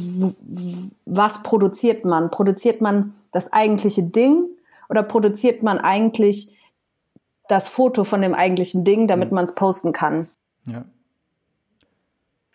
was 1.06 1.44
produziert 1.44 2.06
man? 2.06 2.32
Produziert 2.32 2.82
man 2.82 3.14
das 3.32 3.54
eigentliche 3.54 4.04
Ding 4.04 4.46
oder 4.90 5.04
produziert 5.04 5.64
man 5.64 5.78
eigentlich 5.78 6.54
das 7.48 7.70
Foto 7.70 8.04
von 8.04 8.22
dem 8.22 8.34
eigentlichen 8.34 8.84
Ding, 8.84 9.08
damit 9.08 9.32
man 9.32 9.46
es 9.46 9.56
posten 9.56 9.94
kann? 9.94 10.28
Ja. 10.66 10.86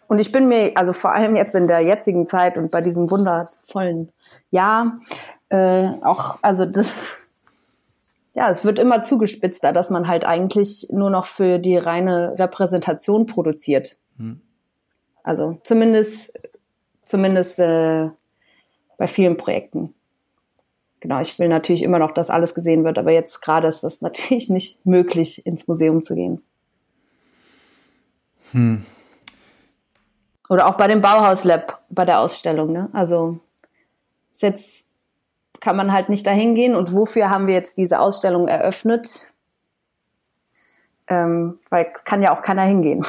Und 0.06 0.20
ich 0.20 0.32
bin 0.32 0.48
mir, 0.48 0.72
also 0.74 0.92
vor 0.92 1.14
allem 1.14 1.36
jetzt 1.36 1.54
in 1.54 1.66
der 1.66 1.80
jetzigen 1.80 2.26
Zeit 2.26 2.56
und 2.56 2.70
bei 2.70 2.80
diesem 2.80 3.10
wundervollen 3.10 4.10
Jahr, 4.50 5.00
äh, 5.48 5.88
auch, 6.02 6.38
also 6.42 6.66
das, 6.66 7.14
ja, 8.34 8.50
es 8.50 8.64
wird 8.64 8.78
immer 8.78 9.02
zugespitzter, 9.02 9.72
dass 9.72 9.90
man 9.90 10.08
halt 10.08 10.24
eigentlich 10.24 10.88
nur 10.90 11.10
noch 11.10 11.26
für 11.26 11.58
die 11.58 11.76
reine 11.76 12.38
Repräsentation 12.38 13.26
produziert. 13.26 13.96
Hm. 14.18 14.40
Also 15.22 15.58
zumindest, 15.64 16.32
zumindest 17.02 17.58
äh, 17.58 18.08
bei 18.98 19.08
vielen 19.08 19.36
Projekten. 19.36 19.94
Genau, 21.00 21.20
ich 21.20 21.38
will 21.38 21.48
natürlich 21.48 21.82
immer 21.82 21.98
noch, 21.98 22.12
dass 22.12 22.30
alles 22.30 22.54
gesehen 22.54 22.84
wird, 22.84 22.96
aber 22.98 23.10
jetzt 23.10 23.42
gerade 23.42 23.68
ist 23.68 23.84
das 23.84 24.00
natürlich 24.02 24.50
nicht 24.50 24.84
möglich, 24.84 25.46
ins 25.46 25.68
Museum 25.68 26.02
zu 26.02 26.14
gehen. 26.14 26.42
Hm. 28.52 28.84
Oder 30.54 30.68
auch 30.68 30.76
bei 30.76 30.86
dem 30.86 31.00
Bauhaus 31.00 31.42
Lab, 31.42 31.82
bei 31.90 32.04
der 32.04 32.20
Ausstellung. 32.20 32.70
Ne? 32.72 32.88
Also 32.92 33.40
jetzt 34.38 34.84
kann 35.60 35.74
man 35.74 35.92
halt 35.92 36.08
nicht 36.08 36.24
dahin 36.24 36.54
gehen. 36.54 36.76
Und 36.76 36.92
wofür 36.92 37.28
haben 37.28 37.48
wir 37.48 37.54
jetzt 37.54 37.76
diese 37.76 37.98
Ausstellung 37.98 38.46
eröffnet? 38.46 39.32
Ähm, 41.08 41.58
weil 41.70 41.88
es 41.92 42.04
kann 42.04 42.22
ja 42.22 42.32
auch 42.32 42.40
keiner 42.40 42.62
hingehen. 42.62 43.04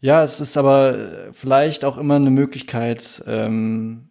Ja, 0.00 0.22
es 0.22 0.40
ist 0.40 0.56
aber 0.56 0.96
äh, 0.96 1.32
vielleicht 1.32 1.84
auch 1.84 1.98
immer 1.98 2.14
eine 2.14 2.30
Möglichkeit, 2.30 3.24
ähm, 3.26 4.10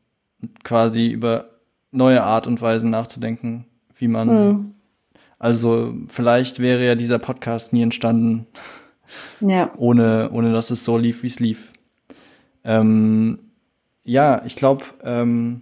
quasi 0.65 1.07
über 1.07 1.51
neue 1.91 2.21
Art 2.21 2.47
und 2.47 2.61
Weisen 2.61 2.89
nachzudenken, 2.89 3.65
wie 3.95 4.09
man. 4.09 4.29
Hm. 4.29 4.75
Also 5.39 5.93
vielleicht 6.09 6.59
wäre 6.59 6.85
ja 6.85 6.95
dieser 6.95 7.19
Podcast 7.19 7.71
nie 7.71 7.81
entstanden, 7.81 8.45
Ja. 9.39 9.71
ohne, 9.77 10.31
ohne 10.33 10.51
dass 10.51 10.69
es 10.69 10.83
so 10.83 10.97
lief, 10.97 11.23
wie 11.23 11.27
es 11.27 11.39
lief. 11.39 11.71
Ähm, 12.65 13.39
ja, 14.03 14.41
ich 14.45 14.55
glaube, 14.55 14.83
ähm, 15.03 15.61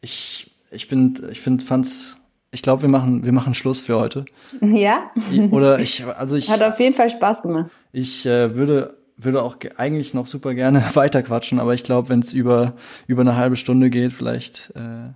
ich, 0.00 0.50
ich 0.70 0.88
bin, 0.88 1.20
ich 1.30 1.40
finde, 1.40 1.64
fand's, 1.64 2.16
ich 2.52 2.62
glaube, 2.62 2.82
wir 2.82 2.88
machen, 2.88 3.24
wir 3.24 3.32
machen 3.32 3.54
Schluss 3.54 3.82
für 3.82 3.98
heute. 4.00 4.24
Ja, 4.60 5.10
Oder 5.50 5.78
ich, 5.78 6.04
also 6.06 6.36
ich, 6.36 6.50
hat 6.50 6.62
auf 6.62 6.80
jeden 6.80 6.94
Fall 6.94 7.10
Spaß 7.10 7.42
gemacht. 7.42 7.70
ich 7.92 8.26
äh, 8.26 8.54
würde, 8.56 8.96
würde 9.16 9.42
auch 9.42 9.58
ge- 9.58 9.72
eigentlich 9.76 10.14
noch 10.14 10.26
super 10.26 10.54
gerne 10.54 10.82
weiter 10.94 11.22
quatschen, 11.22 11.60
aber 11.60 11.74
ich 11.74 11.84
glaube, 11.84 12.08
wenn 12.08 12.20
es 12.20 12.32
über, 12.34 12.74
über 13.06 13.20
eine 13.22 13.36
halbe 13.36 13.56
Stunde 13.56 13.90
geht, 13.90 14.12
vielleicht 14.12 14.72
äh, 14.74 15.10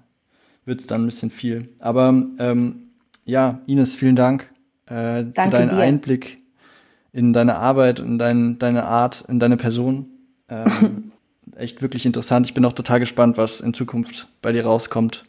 wird 0.65 0.81
es 0.81 0.87
dann 0.87 1.03
ein 1.03 1.07
bisschen 1.07 1.31
viel. 1.31 1.69
Aber 1.79 2.09
ähm, 2.39 2.91
ja, 3.25 3.61
Ines, 3.67 3.95
vielen 3.95 4.17
Dank 4.17 4.51
äh, 4.87 4.93
für 4.93 5.25
Danke 5.35 5.51
deinen 5.51 5.71
dir. 5.71 5.77
Einblick 5.79 6.39
in 7.15 7.33
deine 7.33 7.57
Arbeit, 7.57 8.01
in 8.01 8.19
dein, 8.19 8.59
deine 8.59 8.85
Art, 8.87 9.25
in 9.29 9.39
deine 9.41 9.57
Person. 9.57 10.07
Ähm, 10.51 11.13
echt 11.57 11.81
wirklich 11.81 12.05
interessant. 12.05 12.45
Ich 12.47 12.53
bin 12.55 12.65
auch 12.67 12.73
total 12.75 13.01
gespannt, 13.01 13.39
was 13.39 13.61
in 13.61 13.73
Zukunft 13.73 14.29
bei 14.43 14.53
dir 14.53 14.67
rauskommt. 14.67 15.25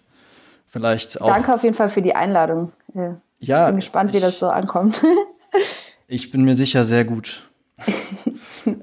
Vielleicht 0.68 1.22
auch. 1.22 1.28
Danke 1.28 1.54
auf 1.54 1.64
jeden 1.64 1.76
Fall 1.76 1.88
für 1.90 2.02
die 2.02 2.16
Einladung. 2.16 2.72
Ja. 2.94 3.16
Ja, 3.40 3.68
Bin 3.68 3.76
gespannt, 3.78 4.12
wie 4.12 4.18
ich- 4.18 4.24
das 4.24 4.40
so 4.40 4.50
ankommt. 4.50 5.02
Ich 6.08 6.30
bin 6.30 6.44
mir 6.44 6.54
sicher 6.54 6.84
sehr 6.84 7.04
gut. 7.04 7.42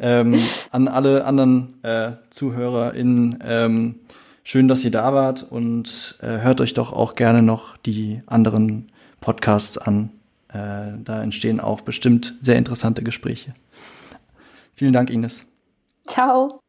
ähm, 0.01 0.37
an 0.73 0.89
alle 0.89 1.25
anderen 1.25 1.73
äh, 1.85 2.13
ZuhörerInnen, 2.31 3.39
ähm, 3.45 3.95
schön, 4.43 4.67
dass 4.67 4.83
ihr 4.85 4.91
da 4.91 5.15
wart 5.15 5.47
und 5.49 6.19
äh, 6.21 6.27
hört 6.41 6.61
euch 6.61 6.75
doch 6.75 6.93
auch 6.93 7.15
gerne 7.15 7.43
noch 7.43 7.77
die 7.77 8.23
anderen 8.27 8.91
Podcasts 9.21 9.79
an. 9.79 10.11
Äh, 10.53 10.99
da 11.03 11.23
entstehen 11.23 11.61
auch 11.61 11.81
bestimmt 11.81 12.35
sehr 12.41 12.57
interessante 12.57 13.03
Gespräche. 13.03 13.53
Vielen 14.75 14.93
Dank, 14.93 15.11
Ines. 15.11 15.47
Ciao. 16.07 16.61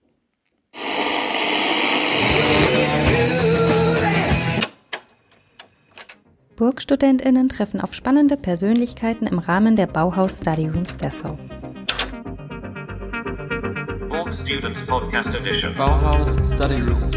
BurgstudentInnen 6.56 7.50
treffen 7.50 7.82
auf 7.82 7.94
spannende 7.94 8.38
Persönlichkeiten 8.38 9.28
im 9.28 9.40
Rahmen 9.40 9.76
der 9.76 9.88
Bauhaus 9.88 10.38
Study 10.38 10.68
Rooms 10.68 10.96
Dessau. 10.96 11.38
Borg 14.08 14.34
Students 14.34 14.82
Podcast 14.86 15.36
Edition. 15.36 15.76
Bauhaus 15.76 16.30
Study 16.54 16.82
Rooms. 16.82 17.16